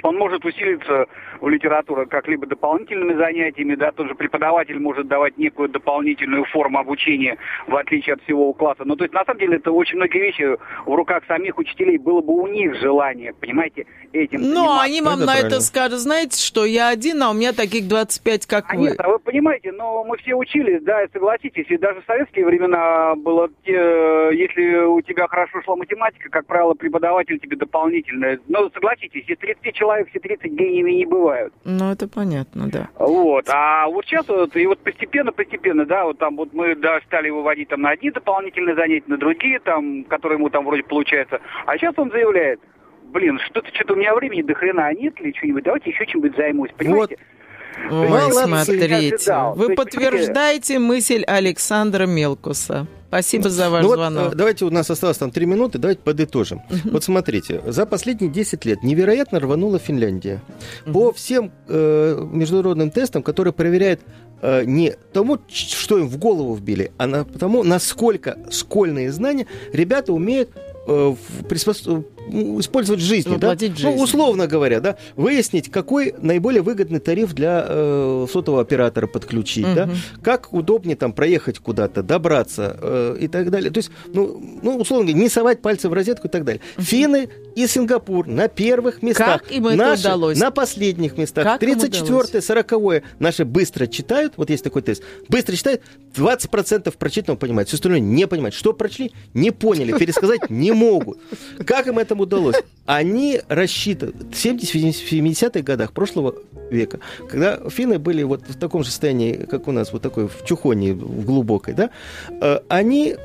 он 0.05 0.17
может 0.17 0.45
усилиться 0.45 1.05
в 1.41 1.47
литературе 1.49 2.05
как-либо 2.05 2.45
дополнительными 2.45 3.13
занятиями, 3.15 3.75
да, 3.75 3.91
тот 3.91 4.07
же 4.07 4.15
преподаватель 4.15 4.79
может 4.79 5.07
давать 5.07 5.37
некую 5.37 5.69
дополнительную 5.69 6.45
форму 6.45 6.79
обучения, 6.79 7.37
в 7.67 7.75
отличие 7.75 8.13
от 8.13 8.21
всего 8.23 8.53
класса. 8.53 8.83
Ну, 8.85 8.95
то 8.95 9.03
есть, 9.03 9.13
на 9.13 9.25
самом 9.25 9.39
деле, 9.39 9.57
это 9.57 9.71
очень 9.71 9.97
многие 9.97 10.19
вещи 10.19 10.57
в 10.85 10.93
руках 10.95 11.23
самих 11.27 11.57
учителей, 11.57 11.97
было 11.97 12.21
бы 12.21 12.33
у 12.33 12.47
них 12.47 12.75
желание, 12.75 13.33
понимаете, 13.33 13.85
этим 14.13 14.41
Но 14.41 14.45
заниматься. 14.47 14.83
они 14.83 15.01
вам 15.01 15.13
Это 15.15 15.19
на 15.19 15.25
правильно. 15.25 15.47
это 15.47 15.59
скажут, 15.61 15.99
знаете, 15.99 16.41
что 16.45 16.65
я 16.65 16.89
один, 16.89 17.21
а 17.23 17.31
у 17.31 17.33
меня 17.33 17.51
таких 17.53 17.87
25, 17.87 18.45
как 18.45 18.65
А 18.71 18.75
вы. 18.75 18.81
нет, 18.83 18.95
а 18.99 19.09
вы 19.09 19.19
понимаете, 19.19 19.71
но 19.71 20.03
мы 20.03 20.17
все 20.17 20.35
учились, 20.35 20.81
да, 20.83 21.03
и 21.03 21.11
согласитесь, 21.11 21.65
и 21.69 21.77
даже 21.77 22.01
в 22.01 22.05
советские 22.05 22.45
времена 22.45 23.15
было, 23.15 23.49
те, 23.65 23.73
если 23.73 24.85
у 24.85 25.01
тебя 25.01 25.27
хорошо 25.27 25.61
шла 25.63 25.75
математика, 25.75 26.29
как 26.29 26.45
правило, 26.45 26.73
преподаватель 26.73 27.39
тебе 27.39 27.57
дополнительно, 27.57 28.37
ну, 28.47 28.69
согласитесь, 28.73 29.23
из 29.27 29.37
30 29.37 29.73
человек 29.73 29.94
все 30.03 30.19
30 30.19 30.51
гениями 30.51 30.91
не 30.91 31.05
бывают. 31.05 31.53
Ну, 31.63 31.91
это 31.91 32.07
понятно, 32.07 32.69
да. 32.69 32.89
Вот, 32.99 33.47
а 33.49 33.87
вот 33.87 34.05
сейчас 34.05 34.27
вот, 34.27 34.55
и 34.55 34.65
вот 34.67 34.79
постепенно-постепенно, 34.79 35.85
да, 35.85 36.03
вот 36.03 36.17
там 36.17 36.35
вот 36.35 36.53
мы, 36.53 36.75
да, 36.75 36.99
стали 37.05 37.29
выводить 37.29 37.69
там 37.69 37.81
на 37.81 37.91
одни 37.91 38.11
дополнительные 38.11 38.75
занятия, 38.75 39.05
на 39.07 39.17
другие 39.17 39.59
там, 39.59 40.03
которые 40.05 40.37
ему 40.37 40.49
там 40.49 40.65
вроде 40.65 40.83
получается, 40.83 41.39
а 41.65 41.77
сейчас 41.77 41.93
он 41.97 42.11
заявляет, 42.11 42.59
блин, 43.05 43.39
что-то, 43.45 43.69
что-то 43.73 43.93
у 43.93 43.95
меня 43.95 44.13
времени 44.13 44.41
до 44.41 44.53
хрена, 44.53 44.93
нет 44.93 45.19
ли 45.21 45.33
что-нибудь, 45.37 45.63
давайте 45.63 45.91
еще 45.91 46.05
чем-нибудь 46.05 46.35
займусь, 46.35 46.71
понимаете? 46.77 47.17
Ой, 47.89 48.07
Молодцы. 48.07 48.43
смотрите. 48.45 49.35
Вы 49.55 49.75
подтверждаете 49.75 50.79
мысль 50.79 51.23
Александра 51.25 52.05
Мелкуса. 52.05 52.87
Спасибо 53.15 53.49
за 53.49 53.69
ваш 53.69 53.83
Ну 53.83 53.87
вот, 53.89 53.95
звонок. 53.95 54.33
э, 54.33 54.35
давайте, 54.35 54.65
у 54.65 54.69
нас 54.69 54.89
осталось 54.89 55.17
там 55.17 55.31
три 55.31 55.45
минуты, 55.45 55.77
давайте 55.77 56.01
подытожим. 56.01 56.61
Вот 56.83 57.03
смотрите, 57.03 57.61
за 57.65 57.85
последние 57.85 58.29
10 58.29 58.65
лет 58.65 58.83
невероятно 58.83 59.39
рванула 59.39 59.79
Финляндия. 59.79 60.41
По 60.91 61.13
всем 61.13 61.51
э, 61.69 62.27
международным 62.31 62.91
тестам, 62.91 63.23
которые 63.23 63.53
проверяют 63.53 64.01
э, 64.41 64.65
не 64.65 64.91
тому, 65.13 65.39
что 65.47 65.97
им 65.97 66.09
в 66.09 66.17
голову 66.17 66.55
вбили, 66.55 66.91
а 66.97 67.07
на, 67.07 67.23
тому, 67.23 67.63
насколько 67.63 68.37
школьные 68.51 69.11
знания 69.13 69.47
ребята 69.71 70.11
умеют 70.11 70.49
э, 70.87 71.15
приспос- 71.43 72.03
использовать 72.59 73.01
в 73.01 73.05
жизни. 73.05 73.35
Да? 73.37 73.55
В 73.55 73.59
жизнь. 73.59 73.75
Ну, 73.83 73.95
условно 73.95 74.47
говоря, 74.47 74.79
да, 74.79 74.97
выяснить, 75.15 75.69
какой 75.71 76.13
наиболее 76.21 76.61
выгодный 76.61 76.99
тариф 76.99 77.33
для 77.33 77.65
э, 77.67 78.27
сотового 78.31 78.61
оператора 78.61 79.07
подключить, 79.07 79.65
да, 79.73 79.85
Мгм. 79.87 79.95
как 80.23 80.53
удобнее 80.53 80.95
там 80.95 81.13
проехать 81.13 81.59
куда-то, 81.59 82.03
добраться 82.03 82.77
э, 82.81 83.17
и 83.21 83.27
так 83.27 83.49
далее. 83.51 83.71
То 83.71 83.79
есть, 83.79 83.91
ну, 84.13 84.41
ну, 84.61 84.77
условно 84.77 85.05
говоря, 85.07 85.21
не 85.23 85.29
совать 85.29 85.61
пальцы 85.61 85.89
в 85.89 85.93
розетку 85.93 86.27
и 86.27 86.31
так 86.31 86.43
далее. 86.43 86.61
Финны 86.77 87.29
и 87.55 87.67
Сингапур 87.67 88.27
на 88.27 88.47
первых 88.47 89.01
местах. 89.01 89.43
Как 89.43 89.51
им 89.51 89.67
это 89.67 89.77
наши 89.77 90.01
удалось? 90.01 90.39
на 90.39 90.51
последних 90.51 91.17
местах. 91.17 91.43
Как 91.43 91.63
им 91.63 91.77
34-е, 91.77 92.41
40-е 92.41 93.03
наши 93.19 93.45
быстро 93.45 93.87
читают, 93.87 94.33
вот 94.37 94.49
есть 94.49 94.63
такой 94.63 94.81
тест, 94.81 95.03
быстро 95.29 95.55
читают, 95.55 95.81
20% 96.15 96.93
прочитанного 96.97 97.37
понимают, 97.37 97.67
все 97.69 97.75
остальное 97.75 97.99
не 97.99 98.27
понимают. 98.27 98.55
Что 98.55 98.73
прочли, 98.73 99.11
не 99.33 99.51
поняли, 99.51 99.97
пересказать 99.97 100.49
не 100.49 100.71
могут. 100.71 101.19
Как 101.65 101.87
им 101.87 101.97
этому 102.15 102.23
удалось? 102.23 102.55
Они 102.85 103.41
рассчитывают, 103.47 104.15
в 104.17 104.45
70-70-х 104.45 105.61
годах 105.61 105.91
прошлого 105.91 106.35
века, 106.69 106.99
когда 107.29 107.59
финны 107.69 107.99
были 107.99 108.23
вот 108.23 108.41
в 108.47 108.57
таком 108.57 108.83
же 108.83 108.89
состоянии, 108.89 109.33
как 109.33 109.67
у 109.67 109.71
нас, 109.71 109.91
вот 109.91 110.01
такой 110.01 110.27
в 110.27 110.45
чухоне 110.45 110.93
в 110.93 111.25
глубокой, 111.25 111.73
да, 111.73 111.89
э, 112.29 112.59
они 112.69 113.15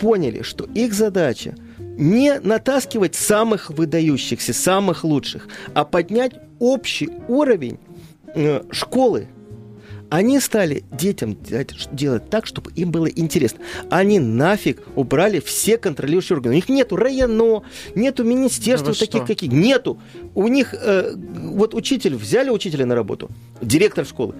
поняли, 0.00 0.42
что 0.42 0.64
их 0.74 0.94
задача 0.94 1.54
не 1.78 2.40
натаскивать 2.40 3.14
самых 3.14 3.70
выдающихся, 3.70 4.52
самых 4.52 5.04
лучших, 5.04 5.48
а 5.74 5.84
поднять 5.84 6.32
общий 6.58 7.10
уровень 7.28 7.78
э, 8.34 8.62
школы. 8.70 9.28
Они 10.14 10.38
стали 10.38 10.84
детям 10.92 11.36
делать- 11.90 12.30
так, 12.30 12.46
чтобы 12.46 12.70
им 12.76 12.92
было 12.92 13.06
интересно. 13.06 13.58
Они 13.90 14.20
нафиг 14.20 14.80
убрали 14.94 15.40
все 15.40 15.76
контролирующие 15.76 16.36
органы. 16.36 16.52
У 16.54 16.56
них 16.56 16.68
нету 16.68 16.94
районо, 16.94 17.64
нету 17.96 18.22
министерства 18.22 18.92
Да 18.92 18.98
таких 19.00 19.22
что? 19.22 19.26
каких. 19.26 19.50
Нету. 19.50 19.98
У 20.36 20.46
них 20.46 20.72
э, 20.72 21.16
вот 21.16 21.74
учитель, 21.74 22.14
взяли 22.14 22.50
учителя 22.50 22.86
на 22.86 22.94
работу, 22.94 23.28
директор 23.60 24.06
школы. 24.06 24.36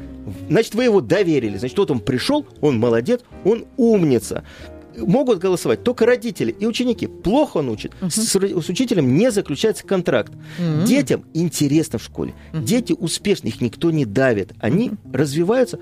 Значит, 0.48 0.76
вы 0.76 0.84
его 0.84 1.00
доверили. 1.00 1.58
Значит, 1.58 1.76
вот 1.76 1.90
он 1.90 1.98
пришел, 1.98 2.46
он 2.60 2.78
молодец, 2.78 3.22
он 3.44 3.64
умница 3.76 4.44
могут 4.98 5.38
голосовать 5.38 5.82
только 5.84 6.06
родители 6.06 6.54
и 6.58 6.66
ученики. 6.66 7.06
Плохо 7.06 7.58
он 7.58 7.68
учит. 7.68 7.92
С, 8.08 8.36
ро- 8.36 8.62
с 8.62 8.68
учителем 8.68 9.16
не 9.16 9.30
заключается 9.30 9.86
контракт. 9.86 10.32
Мгм. 10.58 10.84
Детям 10.84 11.24
интересно 11.34 11.98
в 11.98 12.02
школе. 12.02 12.34
Дети 12.52 12.92
успешны, 12.92 13.48
их 13.48 13.60
никто 13.60 13.90
не 13.90 14.04
давит. 14.04 14.52
Они 14.60 14.92
развиваются, 15.12 15.78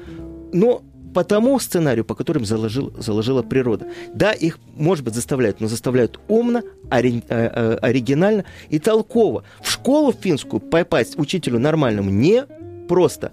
но 0.53 0.83
по 1.15 1.25
тому 1.25 1.59
сценарию, 1.61 2.07
по 2.07 2.15
которым 2.15 2.47
заложил, 2.47 2.95
заложила 2.99 3.43
природа. 3.43 3.87
Да, 4.15 4.33
их, 4.33 4.59
может 4.75 5.05
быть, 5.05 5.15
заставляют, 5.15 5.61
но 5.61 5.69
заставляют 5.69 6.19
умно, 6.29 6.63
ори- 6.89 7.23
э, 7.29 7.51
э, 7.55 7.75
оригинально 7.83 8.45
и 8.71 8.79
толково. 8.79 9.45
В 9.63 9.71
школу 9.71 10.15
финскую 10.19 10.61
попасть 10.61 11.19
учителю 11.19 11.59
нормальному 11.59 12.09
не 12.09 12.47
просто. 12.89 13.33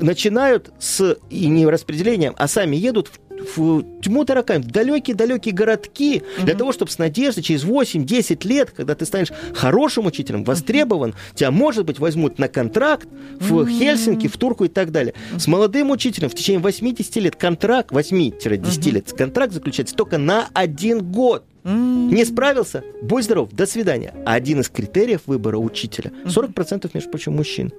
Начинают 0.00 0.70
с 0.78 1.18
и 1.28 1.48
не 1.48 1.66
распределением, 1.66 2.34
а 2.38 2.48
сами 2.48 2.76
едут 2.76 3.08
в 3.08 3.18
в 3.56 3.82
тьму 4.02 4.24
таракань, 4.24 4.62
в 4.62 4.66
далекие-далекие 4.66 5.54
городки, 5.54 6.22
для 6.42 6.54
того, 6.54 6.72
чтобы 6.72 6.90
с 6.90 6.98
надеждой 6.98 7.42
через 7.42 7.64
8-10 7.64 8.46
лет, 8.46 8.70
когда 8.70 8.94
ты 8.94 9.04
станешь 9.06 9.28
хорошим 9.54 10.06
учителем, 10.06 10.44
востребован, 10.44 11.14
тебя, 11.34 11.50
может 11.50 11.84
быть, 11.86 11.98
возьмут 11.98 12.38
на 12.38 12.48
контракт 12.48 13.08
в 13.40 13.66
Хельсинки, 13.66 14.28
в 14.28 14.36
Турку 14.36 14.64
и 14.64 14.68
так 14.68 14.90
далее. 14.90 15.14
С 15.36 15.46
молодым 15.46 15.90
учителем 15.90 16.28
в 16.28 16.34
течение 16.34 16.60
80 16.60 17.16
лет 17.16 17.36
контракт, 17.36 17.92
8-10 17.92 18.90
лет 18.90 19.12
контракт 19.12 19.52
заключается 19.52 19.94
только 19.94 20.18
на 20.18 20.48
один 20.54 21.00
год. 21.00 21.44
Не 21.64 22.24
справился? 22.24 22.82
Будь 23.02 23.24
здоров, 23.24 23.50
до 23.52 23.66
свидания. 23.66 24.14
А 24.24 24.34
один 24.34 24.60
из 24.60 24.68
критериев 24.68 25.22
выбора 25.26 25.58
учителя 25.58 26.12
40% 26.24 26.90
между 26.94 27.10
прочим, 27.10 27.34
мужчин. 27.36 27.72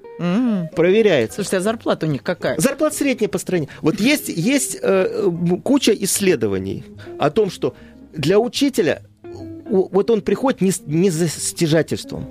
Проверяется. 0.76 1.36
Слушайте, 1.36 1.58
а 1.58 1.62
зарплата 1.62 2.06
у 2.06 2.10
них 2.10 2.24
какая? 2.24 2.60
Зарплата 2.60 2.96
средняя 2.96 3.30
по 3.30 3.38
стране. 3.38 3.68
Вот 3.82 4.00
есть, 4.00 4.30
есть 4.30 4.78
э, 4.82 5.24
м, 5.26 5.62
куча 5.62 5.94
исследований 5.94 6.84
о 7.18 7.30
том, 7.32 7.50
что 7.50 7.76
для 8.14 8.40
учителя 8.40 9.02
вот 9.70 10.10
он 10.10 10.22
приходит 10.22 10.62
не, 10.62 10.72
не 10.88 11.10
за 11.12 11.28
стяжательством. 11.28 12.26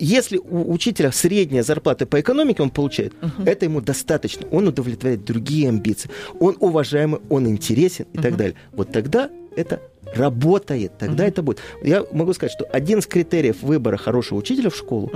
Если 0.00 0.36
у 0.38 0.72
учителя 0.72 1.12
средняя 1.12 1.62
зарплата 1.62 2.06
по 2.06 2.20
экономике 2.20 2.62
он 2.62 2.70
получает, 2.70 3.12
это 3.46 3.66
ему 3.66 3.80
достаточно. 3.80 4.46
Он 4.50 4.66
удовлетворяет 4.68 5.24
другие 5.24 5.68
амбиции. 5.68 6.10
Он 6.40 6.56
уважаемый, 6.58 7.20
он 7.30 7.46
интересен 7.48 8.06
и 8.12 8.18
так 8.18 8.36
далее. 8.36 8.56
Вот 8.72 8.90
тогда 8.90 9.30
это 9.56 9.80
работает, 10.14 10.92
тогда 10.98 11.24
это 11.26 11.42
будет. 11.42 11.60
Я 11.82 12.04
могу 12.12 12.32
сказать, 12.34 12.52
что 12.52 12.64
один 12.64 12.98
из 12.98 13.06
критериев 13.06 13.62
выбора 13.62 13.96
хорошего 13.96 14.38
учителя 14.38 14.70
в 14.70 14.76
школу 14.76 15.10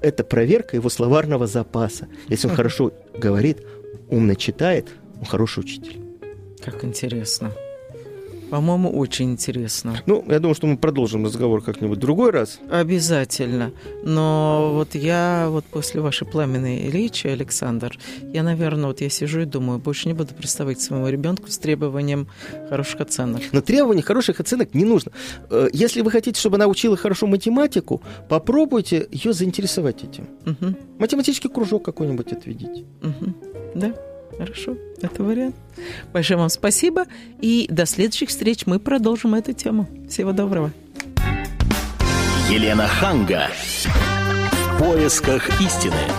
это 0.00 0.24
проверка 0.24 0.76
его 0.76 0.88
словарного 0.88 1.46
запаса. 1.46 2.08
Если 2.28 2.48
он 2.48 2.54
хорошо 2.54 2.92
говорит, 3.14 3.58
умно 4.08 4.34
читает, 4.34 4.88
он 5.18 5.24
хороший 5.24 5.60
учитель. 5.60 6.00
Как 6.64 6.84
интересно. 6.84 7.52
По-моему, 8.50 8.90
очень 8.90 9.32
интересно. 9.32 10.00
Ну, 10.06 10.24
я 10.28 10.38
думаю, 10.38 10.54
что 10.54 10.66
мы 10.66 10.76
продолжим 10.76 11.24
разговор 11.24 11.62
как-нибудь 11.62 11.98
другой 11.98 12.30
раз. 12.30 12.60
Обязательно. 12.70 13.72
Но 14.04 14.70
вот 14.74 14.94
я 14.94 15.48
вот 15.50 15.64
после 15.64 16.00
вашей 16.00 16.26
пламенной 16.26 16.90
речи, 16.90 17.26
Александр, 17.26 17.98
я, 18.32 18.42
наверное, 18.42 18.86
вот 18.86 19.00
я 19.00 19.10
сижу 19.10 19.40
и 19.40 19.44
думаю, 19.44 19.78
больше 19.78 20.08
не 20.08 20.14
буду 20.14 20.34
приставать 20.34 20.78
к 20.78 20.80
своему 20.80 21.08
ребенку 21.08 21.50
с 21.50 21.58
требованием 21.58 22.28
хороших 22.70 23.00
оценок. 23.00 23.42
Но 23.52 23.60
требований 23.60 24.02
хороших 24.02 24.40
оценок 24.40 24.74
не 24.74 24.84
нужно. 24.84 25.12
Э, 25.50 25.68
Если 25.72 26.00
вы 26.02 26.10
хотите, 26.10 26.38
чтобы 26.40 26.56
она 26.56 26.66
учила 26.66 26.96
хорошо 26.96 27.26
математику, 27.26 28.02
попробуйте 28.28 29.08
ее 29.10 29.32
заинтересовать 29.32 30.04
этим. 30.04 30.28
Мгм, 30.44 30.76
Математический 30.98 31.50
кружок 31.50 31.84
какой-нибудь 31.84 32.32
отведите. 32.32 32.84
мгм. 33.02 33.34
Да, 33.74 33.92
хорошо, 34.38 34.76
это 35.00 35.22
вариант. 35.22 35.56
Большое 36.12 36.38
вам 36.38 36.48
спасибо. 36.48 37.06
И 37.40 37.66
до 37.70 37.86
следующих 37.86 38.28
встреч 38.28 38.66
мы 38.66 38.78
продолжим 38.78 39.34
эту 39.34 39.52
тему. 39.52 39.88
Всего 40.08 40.32
доброго. 40.32 40.72
Елена 42.50 42.86
Ханга. 42.86 43.48
В 43.52 44.78
поисках 44.78 45.60
истины. 45.60 45.96